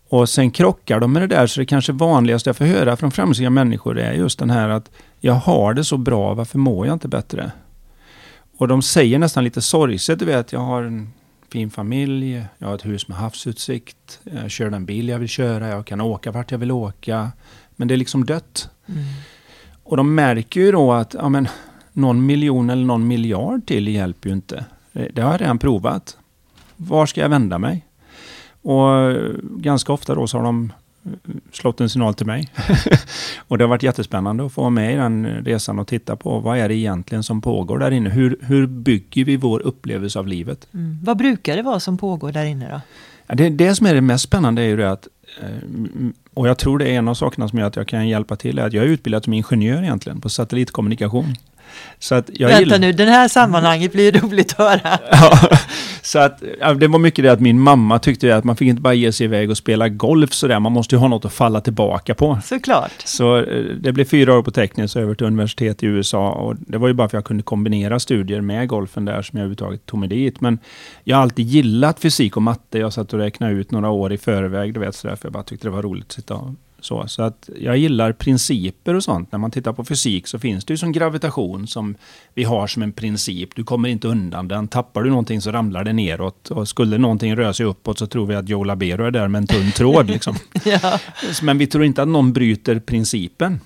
[0.10, 3.12] Och sen krockar de med det där så det kanske vanligaste jag får höra från
[3.12, 6.93] framgångsrika människor är just den här att jag har det så bra, varför mår jag
[6.93, 7.52] inte bättre?
[8.58, 11.13] Och de säger nästan lite sorgset, du vet, jag har en
[11.52, 15.68] fin familj, jag har ett hus med havsutsikt, jag kör den bil jag vill köra,
[15.68, 17.32] jag kan åka vart jag vill åka.
[17.76, 18.70] Men det är liksom dött.
[18.86, 19.04] Mm.
[19.84, 21.48] Och de märker ju då att ja, men,
[21.94, 24.65] någon miljon eller någon miljard till hjälper ju inte.
[24.91, 26.18] Det har jag redan provat.
[26.76, 27.86] Var ska jag vända mig?
[28.62, 30.72] Och ganska ofta då så har de
[31.52, 32.48] slått en signal till mig.
[33.48, 36.39] och det har varit jättespännande att få vara med i den resan och titta på
[36.39, 38.10] vad är det egentligen som pågår där inne?
[38.10, 40.68] Hur, hur bygger vi vår upplevelse av livet?
[40.74, 41.00] Mm.
[41.04, 42.82] Vad brukar det vara som pågår där inne då?
[43.28, 45.08] Ja, det, det som är det mest spännande är ju det att,
[45.41, 45.50] eh,
[46.34, 48.60] och jag tror det är en av sakerna som gör att jag kan hjälpa till,
[48.60, 51.36] är att jag är utbildad som ingenjör egentligen på satellitkommunikation.
[52.00, 52.80] Så att jag Vänta gillar...
[52.80, 55.00] nu, det här sammanhanget blir roligt att höra.
[55.12, 55.58] ja,
[56.06, 56.40] Så att,
[56.80, 59.26] det var mycket det att min mamma tyckte att man fick inte bara ge sig
[59.26, 60.60] iväg och spela golf sådär.
[60.60, 62.40] Man måste ju ha något att falla tillbaka på.
[62.44, 62.92] Såklart.
[63.06, 66.32] Så eh, det blev fyra år på tekniskt över till universitet i USA.
[66.32, 69.38] Och det var ju bara för att jag kunde kombinera studier med golfen där som
[69.38, 70.42] jag överhuvudtaget tog mig dit.
[70.42, 70.60] Men
[71.04, 72.80] jag har alltid gillat fysik och matte.
[72.80, 75.44] Jag satt och räknade ut några år i förväg, du vet sådär, för jag bara
[75.44, 76.50] tyckte det var roligt att sitta och
[76.86, 79.32] så, så att jag gillar principer och sånt.
[79.32, 81.95] När man tittar på fysik så finns det ju som gravitation som
[82.34, 83.56] vi har som en princip.
[83.56, 84.67] Du kommer inte undan den.
[84.67, 86.52] Tappar du någonting så ramlar det neråt.
[86.52, 89.39] Och skulle någonting röra sig uppåt så tror vi att Joe Labero är där med
[89.39, 90.10] en tunn tråd.
[90.10, 90.36] Liksom.
[90.65, 91.00] Ja.
[91.41, 93.60] Men vi tror inte att någon bryter principen.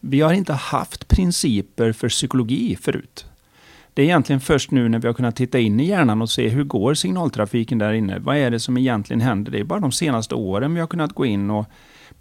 [0.00, 3.26] Vi har inte haft principer för psykologi förut.
[3.94, 6.48] Det är egentligen först nu när vi har kunnat titta in i hjärnan och se
[6.48, 8.18] hur går signaltrafiken där inne.
[8.18, 9.52] Vad är det som egentligen händer?
[9.52, 11.66] Det är bara de senaste åren vi har kunnat gå in och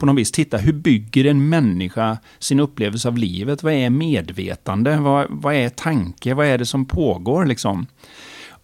[0.01, 3.63] på något vis titta, hur bygger en människa sin upplevelse av livet?
[3.63, 4.97] Vad är medvetande?
[4.97, 6.33] Vad, vad är tanke?
[6.33, 7.87] Vad är det som pågår liksom?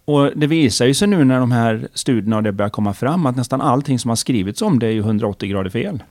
[0.04, 3.26] Och det visar ju sig nu när de här studierna och det börjar komma fram
[3.26, 6.02] att nästan allting som har skrivits om det är ju 180 grader fel.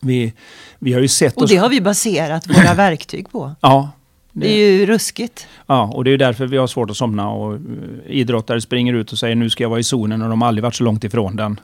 [0.00, 0.32] Vi,
[0.78, 3.54] vi har ju sett Och det har vi baserat våra verktyg på.
[3.60, 3.90] Ja.
[4.32, 5.46] Det är ju ruskigt.
[5.66, 7.60] Ja, och det är därför vi har svårt att somna och eh,
[8.06, 10.62] idrottare springer ut och säger nu ska jag vara i zonen och de har aldrig
[10.62, 11.60] varit så långt ifrån den.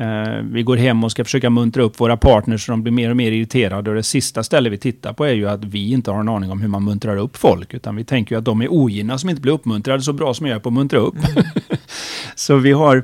[0.00, 3.10] Eh, vi går hem och ska försöka muntra upp våra partners så de blir mer
[3.10, 3.90] och mer irriterade.
[3.90, 6.50] Och det sista stället vi tittar på är ju att vi inte har en aning
[6.50, 7.74] om hur man muntrar upp folk.
[7.74, 10.46] Utan vi tänker ju att de är ogina som inte blir uppmuntrade så bra som
[10.46, 11.14] jag är på att muntra upp.
[11.14, 11.44] Mm.
[12.34, 13.02] så vi har,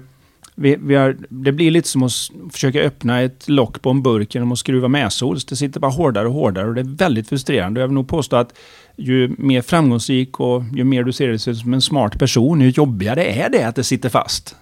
[0.54, 1.16] vi, vi har...
[1.28, 2.12] Det blir lite som att
[2.52, 5.44] försöka öppna ett lock på en burk genom att skruva mäsols.
[5.44, 7.80] Det sitter bara hårdare och hårdare och det är väldigt frustrerande.
[7.80, 8.58] Jag vill nog påstå att
[8.96, 13.24] ju mer framgångsrik och ju mer du ser dig som en smart person, ju jobbigare
[13.24, 14.56] är det att det sitter fast.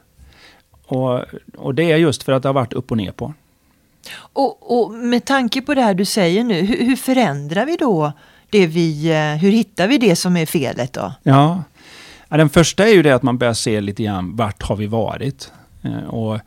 [0.87, 1.21] Och,
[1.57, 3.35] och det är just för att det har varit upp och ner på.
[4.17, 8.13] Och, och med tanke på det här du säger nu, hur, hur, förändrar vi då
[8.51, 11.13] det vi, eh, hur hittar vi det som är felet då?
[11.23, 11.63] Ja,
[12.29, 15.53] den första är ju det att man börjar se lite grann vart har vi varit?
[15.83, 16.39] Eh, och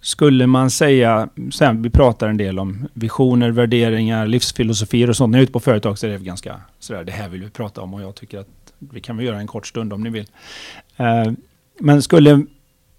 [0.00, 5.30] skulle man säga, sen vi pratar en del om visioner, värderingar, livsfilosofier och sånt.
[5.30, 7.50] När jag är ute på företag så är det ganska sådär, det här vill vi
[7.50, 10.10] prata om och jag tycker att vi kan väl göra en kort stund om ni
[10.10, 10.26] vill.
[10.96, 11.32] Eh,
[11.78, 12.46] men skulle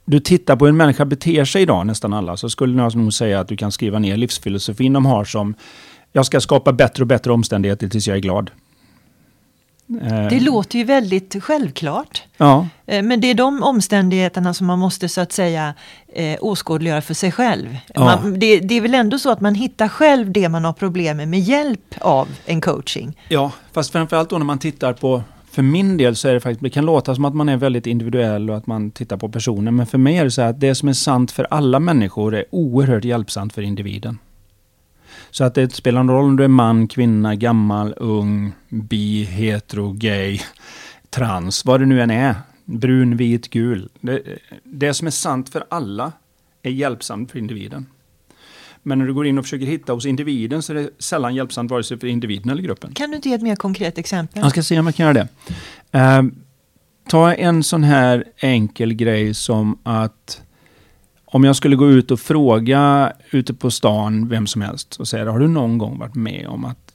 [0.10, 3.14] du tittar på hur en människa beter sig idag, nästan alla, så skulle jag nog
[3.14, 5.56] säga att du kan skriva ner livsfilosofin de har som
[6.12, 8.52] jag ska skapa bättre och bättre omständigheter tills jag är glad.
[9.88, 10.44] Det eh.
[10.44, 12.24] låter ju väldigt självklart.
[12.38, 12.68] Ja.
[12.86, 15.74] Eh, men det är de omständigheterna som man måste så att säga
[16.14, 17.78] eh, åskådliggöra för sig själv.
[17.94, 18.06] Ja.
[18.06, 21.18] Man, det, det, är väl ändå så att man hittar själv det man har problem
[21.18, 23.18] med med hjälp av en coaching.
[23.30, 25.24] Ja, fast framförallt då när man tittar på
[25.58, 27.88] för min del så är det faktiskt, det kan låta som att man är väldigt
[27.88, 29.76] individuell och att man tittar på personen.
[29.76, 32.46] Men för mig är det så att det som är sant för alla människor är
[32.50, 34.18] oerhört hjälpsamt för individen.
[35.32, 39.92] Så att det spelar någon roll om du är man, kvinna, gammal, ung, bi, hetero,
[39.92, 40.40] gay,
[41.10, 42.36] trans, vad det nu än är.
[42.66, 43.90] Brun, vit, gul.
[44.02, 44.22] Det,
[44.64, 46.12] det som är sant för alla
[46.64, 47.86] är hjälpsamt för individen.
[48.88, 51.72] Men när du går in och försöker hitta hos individen så är det sällan hjälpsamt
[51.72, 52.94] vare sig för individen eller gruppen.
[52.94, 54.42] Kan du inte ge ett mer konkret exempel?
[54.42, 55.28] Jag ska se om jag kan göra det.
[56.00, 56.32] Uh,
[57.10, 60.42] ta en sån här enkel grej som att
[61.26, 65.32] om jag skulle gå ut och fråga ute på stan vem som helst och säga
[65.32, 66.94] har du någon gång varit med om att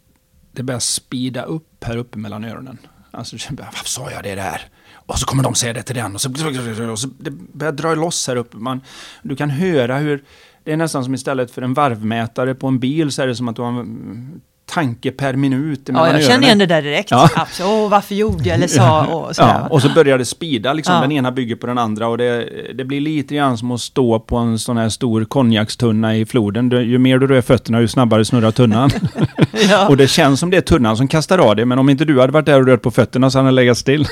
[0.53, 2.79] det börjar spida upp här uppe mellan öronen?
[3.11, 4.63] Alltså, varför sa jag det där?
[5.07, 6.31] Och så kommer de säga det till den och så,
[6.93, 8.57] och så det börjar dra loss här uppe.
[8.57, 8.81] Man,
[9.23, 10.25] du kan höra hur
[10.65, 13.49] det är nästan som istället för en varvmätare på en bil så är det som
[13.49, 15.81] att du har en tanke per minut.
[15.93, 17.11] Ja, jag känner igen det där direkt.
[17.11, 17.29] Ja.
[17.63, 19.59] Åh, varför gjorde jag eller sa och sådär.
[19.61, 20.95] Ja, och så börjar det spida, liksom.
[20.95, 21.01] Ja.
[21.01, 24.21] den ena bygger på den andra och det, det blir lite grann som att stå
[24.21, 26.71] på en sån här stor konjakstunna i floden.
[26.71, 28.91] Ju mer du rör fötterna, ju snabbare snurrar tunnan.
[29.71, 29.89] ja.
[29.89, 32.21] och det känns som det är tunnan som kastar av dig, men om inte du
[32.21, 34.07] hade varit där och rört på fötterna så hade den legat still.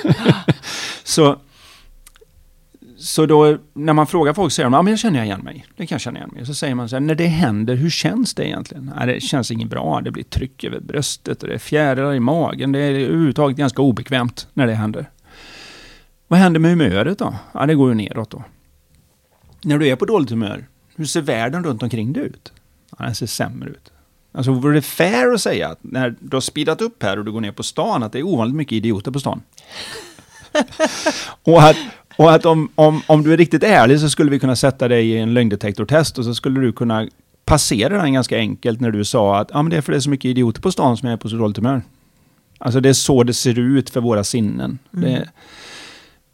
[1.04, 1.36] så
[3.00, 5.66] så då när man frågar folk säger de, ja men jag känner igen mig.
[5.76, 6.46] Det kan jag känna igen mig.
[6.46, 8.92] Så säger man så här, när det händer, hur känns det egentligen?
[8.98, 12.20] Ja, det känns inget bra, det blir tryck över bröstet och det är fjärilar i
[12.20, 12.72] magen.
[12.72, 15.10] Det är överhuvudtaget ganska obekvämt när det händer.
[16.28, 17.34] Vad händer med humöret då?
[17.52, 18.44] Ja, det går ju neråt då.
[19.64, 22.52] När du är på dåligt humör, hur ser världen runt omkring dig ut?
[22.98, 23.92] Ja, den ser sämre ut.
[24.32, 27.32] Alltså vore det fair att säga att när du har speedat upp här och du
[27.32, 29.42] går ner på stan, att det är ovanligt mycket idioter på stan?
[31.42, 31.76] och att
[32.16, 35.10] och att om, om, om du är riktigt ärlig så skulle vi kunna sätta dig
[35.10, 37.08] i en lögndetektortest och så skulle du kunna
[37.44, 40.00] passera den ganska enkelt när du sa att ah, men det är för det är
[40.00, 41.82] så mycket idioter på stan som jag är på så dåligt humör.
[42.58, 44.78] Alltså det är så det ser ut för våra sinnen.
[44.94, 45.04] Mm.
[45.04, 45.28] Det,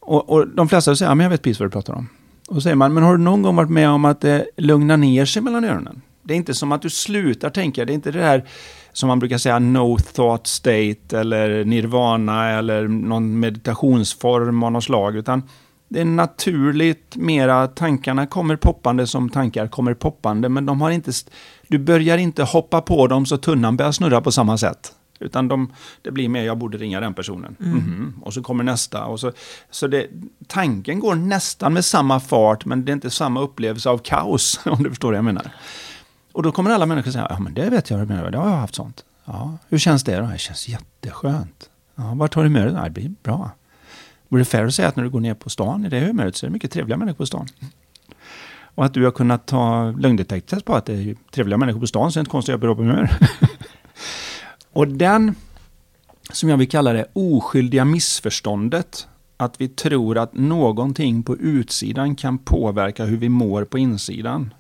[0.00, 2.08] och, och, de flesta säger, ja men jag vet precis vad du pratar om.
[2.48, 4.96] Och så säger man, men har du någon gång varit med om att det lugnar
[4.96, 6.02] ner sig mellan öronen?
[6.22, 8.44] Det är inte som att du slutar tänka, det är inte det här
[8.92, 15.16] som man brukar säga no thought state eller nirvana eller någon meditationsform av något slag,
[15.16, 15.42] utan
[15.88, 21.12] det är naturligt mera, tankarna kommer poppande som tankar kommer poppande, men de har inte,
[21.68, 24.92] du börjar inte hoppa på dem så tunnan börjar snurra på samma sätt.
[25.18, 25.72] Utan de,
[26.03, 27.57] det blir mer, jag borde ringa den personen.
[27.61, 27.72] Mm.
[27.72, 28.22] Mm -hmm.
[28.22, 29.05] Och så kommer nästa.
[29.05, 29.33] Och så,
[29.70, 30.07] så det,
[30.46, 34.83] tanken går nästan med samma fart, men det är inte samma upplevelse av kaos, om
[34.83, 35.51] du förstår vad jag menar.
[36.33, 38.38] Och då kommer alla människor säga, ja men det vet jag vad du menar, det
[38.38, 39.05] har jag haft sånt.
[39.25, 40.27] Ja, hur känns det då?
[40.27, 41.70] Det känns jätteskönt.
[41.94, 42.83] Ja, vart har du med det?
[42.85, 43.51] Det blir bra.
[44.28, 46.36] Vore det fair att säga att när du går ner på stan i det humöret
[46.36, 47.46] så är det mycket trevliga människor på stan.
[48.74, 52.12] Och att du har kunnat ta lögndetektortest på att det är trevliga människor på stan
[52.12, 53.10] så är det inte konstigt att jag är på humör.
[54.72, 55.34] och den,
[56.32, 62.38] som jag vill kalla det, oskyldiga missförståndet, att vi tror att någonting på utsidan kan
[62.38, 64.54] påverka hur vi mår på insidan,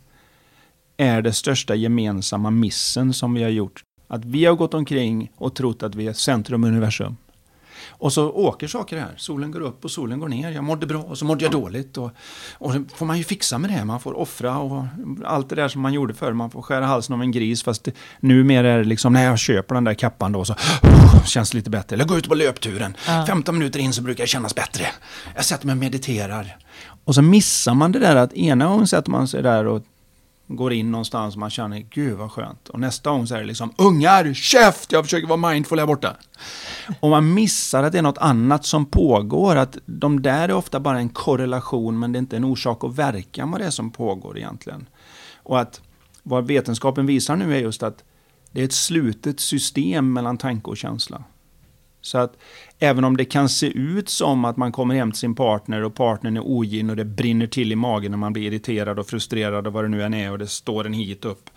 [0.96, 3.82] är det största gemensamma missen som vi har gjort.
[4.08, 7.16] Att vi har gått omkring och trott att vi är centrum universum.
[7.90, 9.14] Och så åker saker här.
[9.16, 10.50] Solen går upp och solen går ner.
[10.50, 11.96] Jag mådde bra och så mådde jag dåligt.
[11.96, 12.10] Och,
[12.58, 13.84] och så får man ju fixa med det.
[13.84, 14.84] Man får offra och
[15.24, 16.32] allt det där som man gjorde förr.
[16.32, 17.62] Man får skära halsen av en gris.
[17.62, 21.24] Fast det, numera är det liksom när jag köper den där kappan då så oh,
[21.24, 21.96] känns det lite bättre.
[21.96, 22.96] Eller går ut på löpturen.
[23.06, 23.24] Ja.
[23.26, 24.86] 15 minuter in så brukar det kännas bättre.
[25.34, 26.56] Jag sätter mig och mediterar.
[27.04, 29.82] Och så missar man det där att ena gången sätter man sig där och
[30.48, 32.68] går in någonstans och man känner, gud vad skönt.
[32.68, 36.16] Och nästa gång så är det liksom, ungar, käft, jag försöker vara mindful här borta.
[37.00, 40.80] Och man missar att det är något annat som pågår, att de där är ofta
[40.80, 43.90] bara en korrelation, men det är inte en orsak och verkan vad det är som
[43.90, 44.88] pågår egentligen.
[45.42, 45.80] Och att
[46.22, 48.04] vad vetenskapen visar nu är just att
[48.50, 51.24] det är ett slutet system mellan tanke och känsla.
[52.06, 52.36] Så att
[52.78, 55.94] även om det kan se ut som att man kommer hem till sin partner och
[55.94, 59.66] partnern är ogin och det brinner till i magen när man blir irriterad och frustrerad
[59.66, 61.50] och vad det nu än är och det står en hit upp.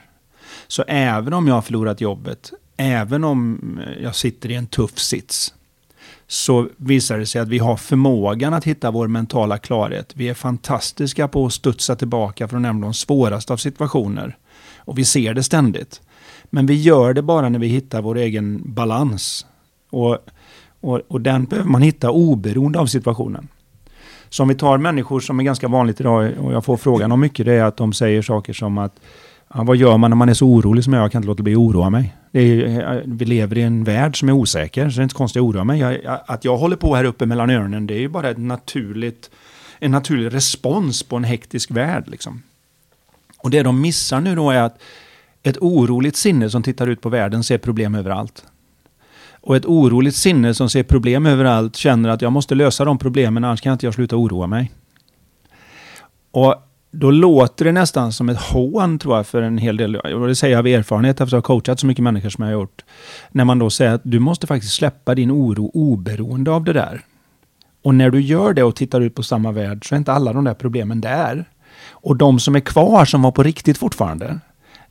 [0.68, 3.60] Så även om jag har förlorat jobbet, även om
[4.02, 5.54] jag sitter i en tuff sits,
[6.28, 10.14] så visar det sig att vi har förmågan att hitta vår mentala klarhet.
[10.16, 14.38] Vi är fantastiska på att studsa tillbaka från de svåraste av situationer.
[14.78, 16.02] Och vi ser det ständigt.
[16.50, 19.46] Men vi gör det bara när vi hittar vår egen balans.
[19.90, 20.18] Och,
[20.82, 23.48] och, och den behöver man hitta oberoende av situationen.
[24.30, 27.20] Så om vi tar människor som är ganska vanligt idag, och jag får frågan om
[27.20, 29.00] mycket, det är att de säger saker som att
[29.54, 31.04] Ja, vad gör man när man är så orolig som jag?
[31.04, 32.16] Jag kan inte låta bli att oroa mig.
[32.32, 35.40] Är, eh, vi lever i en värld som är osäker, så det är inte konstigt
[35.40, 35.80] att oroa mig.
[35.80, 39.30] Jag, att jag håller på här uppe mellan öronen, det är ju bara ett naturligt,
[39.80, 42.04] en naturlig respons på en hektisk värld.
[42.08, 42.44] Liksom.
[43.38, 44.82] Och det de missar nu då är att
[45.44, 48.46] ett oroligt sinne som tittar ut på världen ser problem överallt.
[49.42, 53.44] Och ett oroligt sinne som ser problem överallt känner att jag måste lösa de problemen,
[53.44, 54.72] annars kan jag inte jag sluta oroa mig.
[56.32, 56.56] Och
[56.96, 60.36] då låter det nästan som ett hån tror jag för en hel del, och det
[60.36, 62.82] säger jag av erfarenhet efter att ha coachat så mycket människor som jag har gjort.
[63.32, 67.02] När man då säger att du måste faktiskt släppa din oro oberoende av det där.
[67.84, 70.34] Och när du gör det och tittar ut på samma värld så är inte alla
[70.34, 71.46] de där problemen där.
[71.90, 74.40] Och de som är kvar, som var på riktigt fortfarande,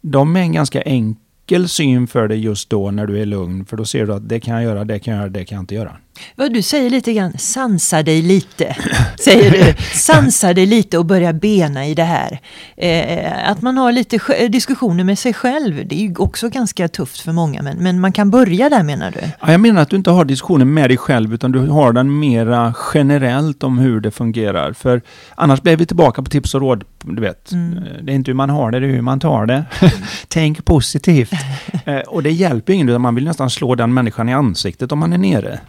[0.01, 3.65] de är en ganska enkel syn för dig just då när du är lugn.
[3.65, 5.57] För då ser du att det kan jag göra, det kan jag göra, det kan
[5.57, 5.97] jag inte göra.
[6.37, 8.77] Vad du säger lite grann, sansa dig lite,
[9.21, 9.75] säger du.
[9.83, 12.41] Sansa dig lite och börja bena i det här.
[12.77, 17.21] Eh, att man har lite diskussioner med sig själv, det är ju också ganska tufft
[17.21, 19.21] för många, men, men man kan börja där menar du?
[19.41, 22.19] Ja, jag menar att du inte har diskussioner med dig själv, utan du har den
[22.19, 24.73] mera generellt om hur det fungerar.
[24.73, 25.03] För
[25.35, 27.53] annars blir vi tillbaka på tips och råd, du vet.
[27.53, 27.85] Mm.
[28.03, 29.65] Det är inte hur man har det, det är hur man tar det.
[30.29, 31.33] Tänk positivt.
[31.85, 34.99] eh, och det hjälper ingen, utan man vill nästan slå den människan i ansiktet om
[34.99, 35.61] man är nere.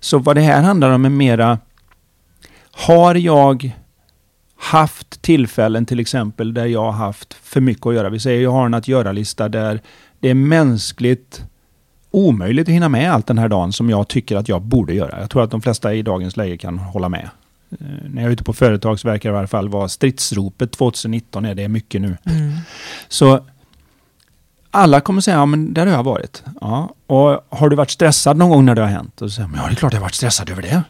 [0.00, 1.58] Så vad det här handlar om är mera,
[2.70, 3.72] har jag
[4.56, 8.08] haft tillfällen till exempel där jag har haft för mycket att göra.
[8.08, 9.80] Vi säger jag har en att göra-lista där
[10.20, 11.42] det är mänskligt
[12.10, 15.20] omöjligt att hinna med allt den här dagen som jag tycker att jag borde göra.
[15.20, 17.28] Jag tror att de flesta i dagens läge kan hålla med.
[17.70, 20.72] Eh, när jag är ute på företag så verkar det i alla fall vara stridsropet
[20.72, 22.16] 2019 är det mycket nu.
[22.26, 22.52] Mm.
[23.08, 23.40] Så
[24.78, 26.42] alla kommer säga, ja men där har jag varit.
[26.60, 26.94] Ja.
[27.06, 29.22] Och har du varit stressad någon gång när det har hänt?
[29.22, 30.82] Och så säger ja det är klart jag har varit stressad över det.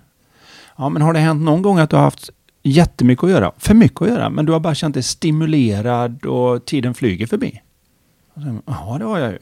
[0.77, 2.31] Ja, men har det hänt någon gång att du har haft
[2.63, 3.53] jättemycket att göra?
[3.59, 7.63] För mycket att göra, men du har bara känt dig stimulerad och tiden flyger förbi?
[8.67, 9.39] Ja, det har jag ju.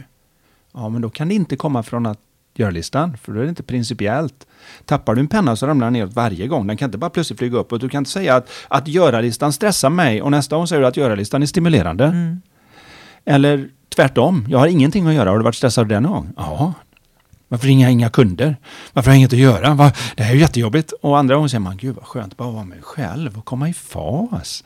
[0.72, 2.18] Ja, men då kan det inte komma från att
[2.54, 4.46] göra-listan, för då är det inte principiellt.
[4.84, 6.66] Tappar du en penna så ramlar den ner varje gång.
[6.66, 9.52] Den kan inte bara plötsligt flyga upp och du kan inte säga att, att göra-listan
[9.52, 12.04] stressar mig och nästa gång säger du att göra-listan är stimulerande.
[12.04, 12.40] Mm.
[13.24, 15.30] Eller Tvärtom, jag har ingenting att göra.
[15.30, 16.32] Har du varit stressad den gång?
[16.36, 16.72] Ja.
[17.48, 18.56] Varför ringer jag inga kunder?
[18.92, 19.74] Varför har jag inget att göra?
[19.74, 19.92] Va?
[20.16, 20.92] Det här är ju jättejobbigt.
[20.92, 23.68] Och andra gånger säger man, gud vad skönt att bara vara med själv och komma
[23.68, 24.64] i fas.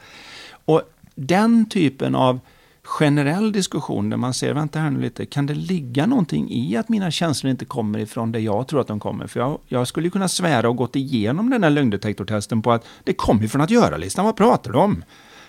[0.65, 0.83] Och
[1.15, 2.41] den typen av
[2.83, 6.89] generell diskussion där man ser, vänta här nu lite, kan det ligga någonting i att
[6.89, 9.27] mina känslor inte kommer ifrån det jag tror att de kommer?
[9.27, 13.13] För jag, jag skulle kunna svära och gått igenom den här lögndetektortesten på att det
[13.13, 15.05] kommer från att göra-listan, vad pratar du om?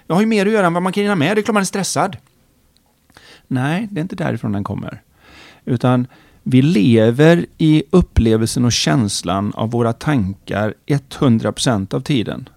[0.07, 1.53] Jag har ju mer att göra än vad man kan hinna med, det är klart
[1.53, 2.17] man är stressad.
[3.51, 5.01] Nej, det är inte därifrån den kommer.
[5.65, 6.07] Utan
[6.43, 12.49] vi lever i upplevelsen och känslan av våra tankar 100% av tiden.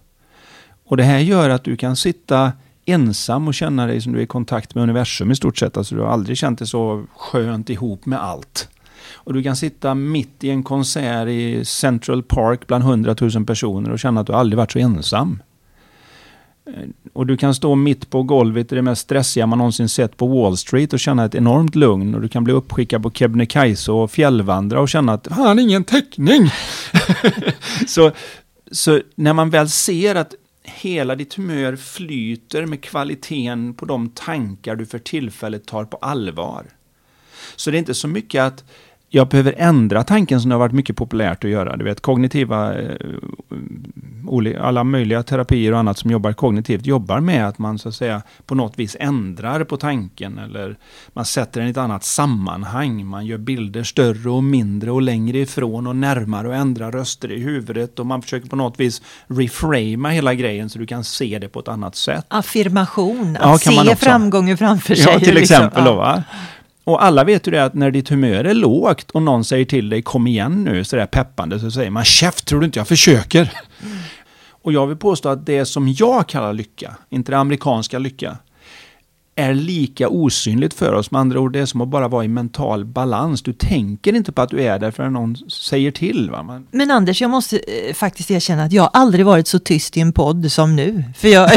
[0.85, 2.52] Och det här gör att du kan sitta
[2.85, 5.76] ensam och känna dig som du är i kontakt med universum i stort sett.
[5.76, 8.68] Alltså du har aldrig känt dig så skönt ihop med allt.
[9.12, 13.90] Och du kan sitta mitt i en konsert i Central Park bland 100 000 personer
[13.90, 15.42] och känna att du aldrig varit så ensam.
[16.66, 20.16] Eh, och du kan stå mitt på golvet i det mest stressiga man någonsin sett
[20.16, 22.14] på Wall Street och känna ett enormt lugn.
[22.14, 26.50] Och du kan bli uppskickad på Kebnekaise och fjällvandra och känna att han ingen täckning.
[27.87, 28.12] så,
[28.70, 34.77] så när man väl ser att hela ditt humör flyter med kvaliteten på de tankar
[34.77, 36.66] du för tillfället tar på allvar.
[37.57, 38.64] Så det är inte så mycket att
[39.14, 41.77] jag behöver ändra tanken som det har varit mycket populärt att göra.
[41.77, 42.88] Du vet kognitiva, eh,
[44.61, 48.22] alla möjliga terapier och annat som jobbar kognitivt jobbar med att man så att säga
[48.46, 50.77] på något vis ändrar på tanken eller
[51.12, 53.07] man sätter den i ett annat sammanhang.
[53.07, 57.40] Man gör bilder större och mindre och längre ifrån och närmare och ändrar röster i
[57.40, 61.48] huvudet och man försöker på något vis reframa hela grejen så du kan se det
[61.48, 62.27] på ett annat sätt.
[62.29, 65.12] Affirmation, att ja, se framgången framför sig.
[65.12, 65.57] Ja, till liksom.
[65.57, 65.85] exempel.
[65.85, 66.24] Då, va?
[66.85, 69.88] Och alla vet ju det att när ditt humör är lågt och någon säger till
[69.88, 73.53] dig kom igen nu sådär peppande så säger man käft tror du inte jag försöker.
[73.83, 73.97] Mm.
[74.51, 78.37] Och jag vill påstå att det som jag kallar lycka, inte det amerikanska lycka,
[79.37, 81.11] är lika osynligt för oss.
[81.11, 83.42] Med andra ord, det är som att bara vara i mental balans.
[83.42, 86.31] Du tänker inte på att du är där förrän någon säger till.
[86.31, 86.42] Va?
[86.42, 86.66] Man...
[86.70, 90.12] Men Anders, jag måste eh, faktiskt erkänna att jag aldrig varit så tyst i en
[90.12, 91.05] podd som nu.
[91.16, 91.51] För jag,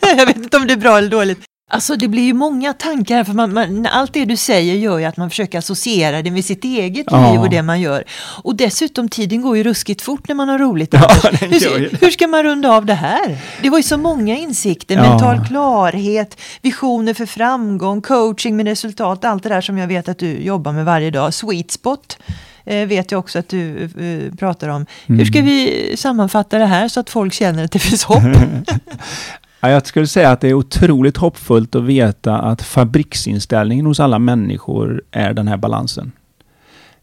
[0.16, 1.38] jag vet inte om det är bra eller dåligt.
[1.70, 5.04] Alltså det blir ju många tankar, för man, man, allt det du säger gör ju
[5.04, 7.32] att man försöker associera det med sitt eget ja.
[7.32, 8.04] liv och det man gör.
[8.42, 10.92] Och dessutom, tiden går ju ruskigt fort när man har roligt.
[10.92, 11.08] Ja,
[11.40, 13.38] hur, hur, ska man runda av det här?
[13.62, 15.10] Det var ju så många insikter, ja.
[15.10, 20.18] mental klarhet, visioner för framgång, coaching med resultat, allt det där som jag vet att
[20.18, 21.34] du jobbar med varje dag.
[21.34, 22.18] Sweet spot
[22.64, 24.86] eh, vet jag också att du eh, pratar om.
[25.06, 25.18] Mm.
[25.18, 25.50] Hur ska mm.
[25.50, 28.22] vi sammanfatta det här så att folk känner att det finns hopp?
[29.64, 34.18] Ja, jag skulle säga att det är otroligt hoppfullt att veta att fabriksinställningen hos alla
[34.18, 36.12] människor är den här balansen.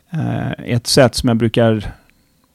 [0.10, 1.92] Eh, ett sätt som jag brukar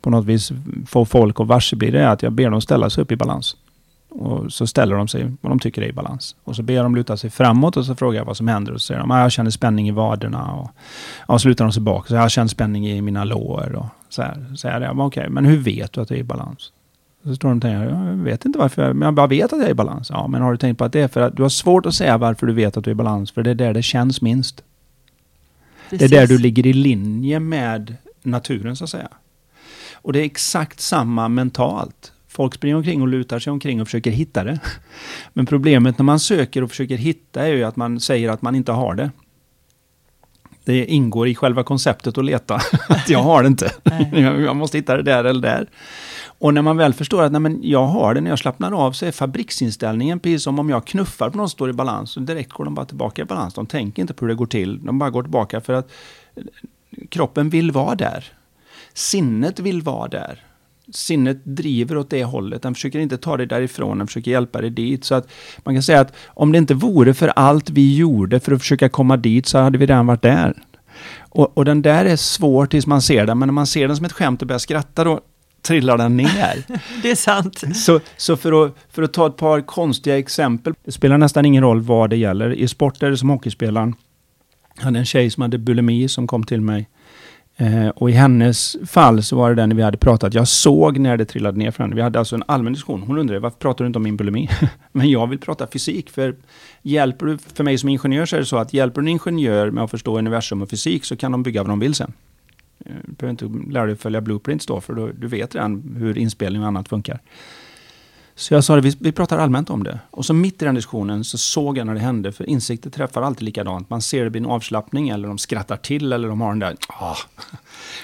[0.02, 0.52] på något vis
[0.86, 3.56] få folk att varsebli det är att jag ber dem ställa sig upp i balans.
[4.08, 6.36] Och så ställer de sig vad de tycker är i balans.
[6.44, 8.72] Och så ber jag dem luta sig framåt och så frågar jag vad som händer.
[8.72, 10.52] Och så säger de att ah, jag känner spänning i vaderna.
[10.52, 10.70] Och,
[11.26, 12.08] och så lutar de sig bak.
[12.08, 13.74] Så ah, jag känner spänning i mina lår.
[13.74, 14.46] Och så här.
[14.50, 16.72] Så säger jag, okej, men hur vet du att det är i balans?
[17.24, 19.66] Så står de och tänker, jag vet inte varför, men jag bara vet att jag
[19.66, 20.10] är i balans.
[20.10, 21.94] Ja, men har du tänkt på att det är för att du har svårt att
[21.94, 24.22] säga varför du vet att du är i balans, för det är där det känns
[24.22, 24.62] minst.
[25.90, 26.10] Precis.
[26.10, 29.08] Det är där du ligger i linje med naturen, så att säga.
[29.94, 32.12] Och det är exakt samma mentalt.
[32.28, 34.58] Folk springer omkring och lutar sig omkring och försöker hitta det.
[35.32, 38.54] Men problemet när man söker och försöker hitta är ju att man säger att man
[38.54, 39.10] inte har det.
[40.64, 42.54] Det ingår i själva konceptet att leta.
[42.88, 43.72] att jag har det inte.
[44.44, 45.68] jag måste hitta det där eller där.
[46.38, 48.92] Och när man väl förstår att nej, men jag har det, när jag slappnar av
[48.92, 52.16] så är fabriksinställningen precis som om jag knuffar på någon som står i balans.
[52.16, 53.54] Och direkt går de bara tillbaka i balans.
[53.54, 54.84] De tänker inte på hur det går till.
[54.84, 55.90] De bara går tillbaka för att
[56.36, 56.42] eh,
[57.08, 58.32] kroppen vill vara där.
[58.94, 60.42] Sinnet vill vara där.
[60.92, 62.62] Sinnet driver åt det hållet.
[62.62, 65.04] Den försöker inte ta dig därifrån, den försöker hjälpa dig dit.
[65.04, 65.28] Så att
[65.64, 68.88] man kan säga att om det inte vore för allt vi gjorde för att försöka
[68.88, 70.62] komma dit så hade vi redan varit där.
[71.18, 73.96] Och, och den där är svår tills man ser den, men när man ser den
[73.96, 75.20] som ett skämt och börjar skratta då
[75.64, 76.64] trillar den ner.
[77.02, 77.76] det är sant.
[77.76, 81.62] Så, så för, att, för att ta ett par konstiga exempel, det spelar nästan ingen
[81.62, 82.52] roll vad det gäller.
[82.52, 83.94] I sport är det som hockeyspelaren.
[84.76, 86.88] Jag hade en tjej som hade bulimi som kom till mig
[87.56, 90.34] Eh, och i hennes fall så var det den vi hade pratat.
[90.34, 91.94] Jag såg när det trillade ner för henne.
[91.94, 93.02] Vi hade alltså en allmän diskussion.
[93.02, 94.48] Hon undrade varför pratar du inte om min bulimi?
[94.92, 96.10] Men jag vill prata fysik.
[96.10, 96.36] För
[96.82, 99.70] hjälper du, för mig som ingenjör så är det så att hjälper du en ingenjör
[99.70, 102.12] med att förstå universum och fysik så kan de bygga vad de vill sen.
[102.84, 106.18] Du behöver inte lära dig att följa blueprints då, för då, du vet redan hur
[106.18, 107.20] inspelning och annat funkar.
[108.36, 109.98] Så jag sa det, vi, vi pratar allmänt om det.
[110.10, 113.22] Och så mitt i den diskussionen så såg jag när det hände, för insikter träffar
[113.22, 113.90] alltid likadant.
[113.90, 116.76] Man ser det blir en avslappning, eller de skrattar till, eller de har den där
[116.88, 117.16] ah.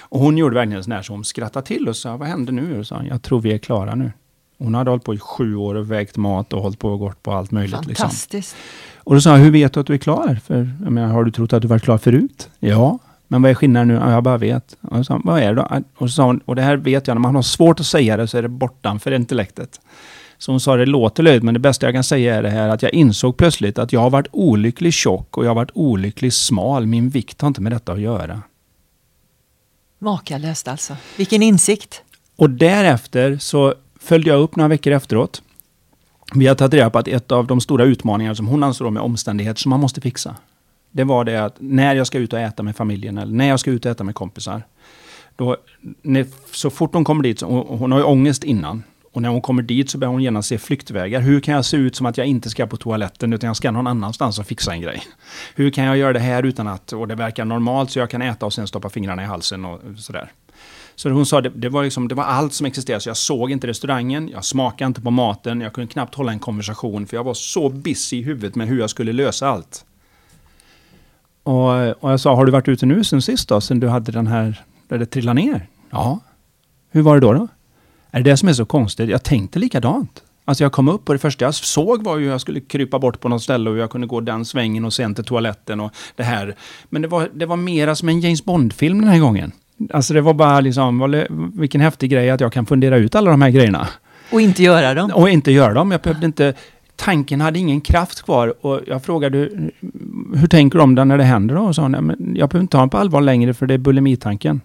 [0.00, 2.78] Och hon gjorde verkligen sån här, så hon skrattade till och sa, vad händer nu?
[2.78, 4.12] Och sa, jag tror vi är klara nu.
[4.58, 7.22] Hon hade hållit på i sju år och vägt mat och hållit på och gått
[7.22, 7.86] på allt möjligt.
[7.86, 8.04] Liksom.
[8.04, 8.34] Fantastiskt.
[8.34, 8.58] Liksom.
[8.98, 10.40] Och då sa jag, hur vet du att du är klar?
[10.44, 12.50] För, jag menar, har du trott att du var klar förut?
[12.58, 12.98] Ja.
[13.32, 13.94] Men vad är skillnaden nu?
[13.94, 14.76] Ja, jag bara vet.
[14.80, 15.82] Och jag sa, vad är det då?
[15.96, 18.16] Och, så sa hon, och det här vet jag, när man har svårt att säga
[18.16, 19.80] det så är det bortanför intellektet.
[20.38, 22.68] Så hon sa, det låter löjligt, men det bästa jag kan säga är det här
[22.68, 26.34] att jag insåg plötsligt att jag har varit olyckligt tjock och jag har varit olyckligt
[26.34, 26.86] smal.
[26.86, 28.42] Min vikt har inte med detta att göra.
[29.98, 30.96] Makalöst alltså.
[31.16, 32.02] Vilken insikt.
[32.36, 35.42] Och därefter så följde jag upp några veckor efteråt.
[36.34, 39.02] Vi har tagit reda på att ett av de stora utmaningarna som hon ansåg med
[39.02, 40.36] omständigheter som man måste fixa.
[40.90, 43.60] Det var det att när jag ska ut och äta med familjen eller när jag
[43.60, 44.62] ska ut och äta med kompisar.
[45.36, 45.56] Då,
[46.02, 48.82] när, så fort hon kommer dit, så, hon har ju ångest innan.
[49.12, 51.20] Och när hon kommer dit så börjar hon genast se flyktvägar.
[51.20, 53.70] Hur kan jag se ut som att jag inte ska på toaletten utan jag ska
[53.70, 55.02] någon annanstans och fixa en grej?
[55.54, 58.22] Hur kan jag göra det här utan att, och det verkar normalt så jag kan
[58.22, 60.32] äta och sen stoppa fingrarna i halsen och sådär.
[60.94, 63.00] Så hon sa det, det, var liksom, det var allt som existerade.
[63.00, 66.38] Så jag såg inte restaurangen, jag smakade inte på maten, jag kunde knappt hålla en
[66.38, 69.84] konversation för jag var så busy i huvudet med hur jag skulle lösa allt.
[71.42, 73.60] Och, och jag sa, har du varit ute nu sen sist då?
[73.60, 75.66] Sen du hade den här, där det trillade ner?
[75.90, 76.20] Ja.
[76.90, 77.32] Hur var det då?
[77.32, 77.48] då?
[78.10, 79.10] Är det det som är så konstigt?
[79.10, 80.22] Jag tänkte likadant.
[80.44, 82.98] Alltså jag kom upp och det första jag såg var ju hur jag skulle krypa
[82.98, 85.92] bort på något ställe och jag kunde gå den svängen och sen till toaletten och
[86.16, 86.54] det här.
[86.88, 89.52] Men det var, det var mera som en James Bond-film den här gången.
[89.92, 91.24] Alltså det var bara liksom,
[91.54, 93.88] vilken häftig grej att jag kan fundera ut alla de här grejerna.
[94.32, 95.10] Och inte göra dem.
[95.14, 95.90] Och inte göra dem.
[95.90, 96.54] Jag behövde inte,
[97.00, 99.38] tanken hade ingen kraft kvar och jag frågade
[100.34, 101.62] hur tänker du om det när det händer då?
[101.62, 103.78] Och sa, nej, men jag behöver inte ta den på allvar längre för det är
[103.78, 104.60] bulimitanken.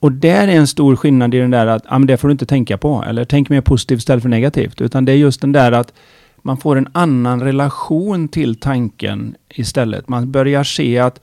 [0.00, 2.32] Och där är en stor skillnad i den där att, ja men det får du
[2.32, 3.04] inte tänka på.
[3.06, 4.80] Eller tänk mer positivt istället för negativt.
[4.80, 5.92] Utan det är just den där att
[6.36, 10.08] man får en annan relation till tanken istället.
[10.08, 11.20] Man börjar se att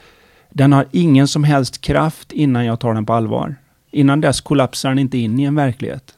[0.49, 3.55] den har ingen som helst kraft innan jag tar den på allvar.
[3.91, 6.13] Innan dess kollapsar den inte in i en verklighet.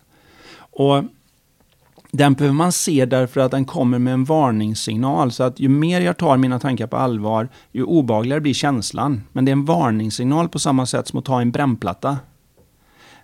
[0.57, 1.03] Och
[2.11, 5.31] den behöver man se därför att den kommer med en varningssignal.
[5.31, 9.21] Så att ju mer jag tar mina tankar på allvar, ju obagligare blir känslan.
[9.31, 12.17] Men det är en varningssignal på samma sätt som att ta en brännplatta.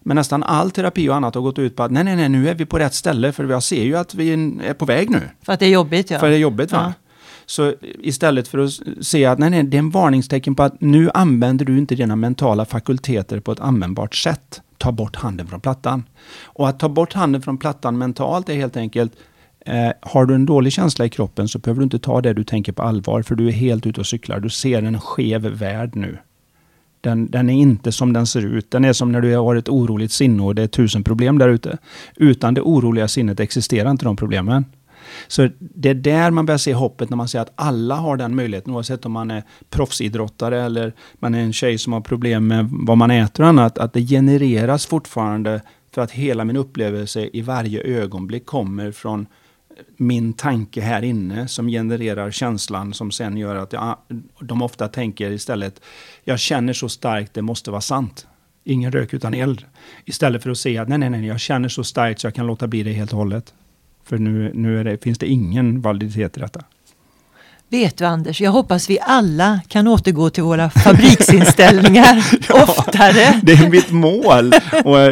[0.01, 2.49] Men nästan all terapi och annat har gått ut på att nej, nej, nej, nu
[2.49, 4.33] är vi på rätt ställe för jag ser ju att vi
[4.63, 5.21] är på väg nu.
[5.41, 6.19] För att det är jobbigt ja.
[6.19, 6.83] För det är jobbigt va.
[6.83, 6.93] Ja.
[7.45, 8.71] Så istället för att
[9.01, 12.15] se att nej, nej, det är en varningstecken på att nu använder du inte dina
[12.15, 14.61] mentala fakulteter på ett användbart sätt.
[14.77, 16.03] Ta bort handen från plattan.
[16.43, 19.13] Och att ta bort handen från plattan mentalt är helt enkelt
[19.67, 22.43] Eh, har du en dålig känsla i kroppen så behöver du inte ta det du
[22.43, 24.39] tänker på allvar, för du är helt ute och cyklar.
[24.39, 26.17] Du ser en skev värld nu.
[27.01, 28.71] Den, den, är inte som den ser ut.
[28.71, 31.49] Den är som när du har ett oroligt sinne och det är tusen problem där
[31.49, 31.77] ute.
[32.15, 34.65] Utan det oroliga sinnet existerar inte de problemen.
[35.27, 38.35] Så det är där man börjar se hoppet när man ser att alla har den
[38.35, 42.69] möjligheten, oavsett om man är proffsidrottare eller man är en tjej som har problem med
[42.71, 45.61] vad man äter och annat, att det genereras fortfarande
[45.91, 49.27] för att hela min upplevelse i varje ögonblick kommer från
[49.97, 53.97] min tanke här inne som genererar känslan som sen gör att jag,
[54.39, 55.81] de ofta tänker istället,
[56.23, 58.27] jag känner så starkt, det måste vara sant.
[58.63, 59.65] Ingen rök utan eld.
[60.05, 62.47] Istället för att säga att nej, nej, nej, jag känner så starkt så jag kan
[62.47, 63.53] låta bli det helt och hållet.
[64.07, 66.63] För nu, nu det, finns det ingen validitet i detta.
[67.69, 73.39] Vet du Anders, jag hoppas vi alla kan återgå till våra fabriksinställningar ja, oftare.
[73.43, 74.51] Det är mitt mål.
[74.85, 75.07] Och,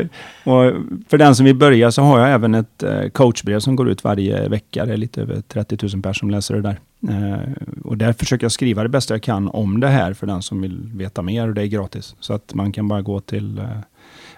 [0.53, 0.73] och,
[1.09, 4.03] för den som vill börja så har jag även ett eh, coachbrev som går ut
[4.03, 4.85] varje vecka.
[4.85, 6.79] Det är lite över 30 000 personer som läser det där.
[7.09, 7.51] Eh,
[7.83, 10.61] och där försöker jag skriva det bästa jag kan om det här för den som
[10.61, 12.15] vill veta mer och det är gratis.
[12.19, 13.65] Så att man kan bara gå till eh,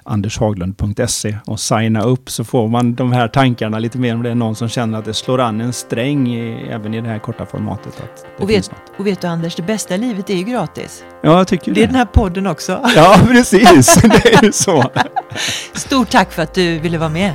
[0.08, 4.36] andershaglund.se och signa upp så får man de här tankarna lite mer om det är
[4.36, 7.46] någon som känner att det slår an en sträng i, även i det här korta
[7.46, 8.02] formatet.
[8.40, 11.04] Och, vet, och vet du Anders, det bästa livet är ju gratis.
[11.22, 11.80] Ja, jag tycker det.
[11.80, 12.82] Det är den här podden också.
[12.96, 13.96] Ja, precis.
[14.02, 14.92] det är ju så.
[15.74, 17.34] Stort tack för att du ville vara med.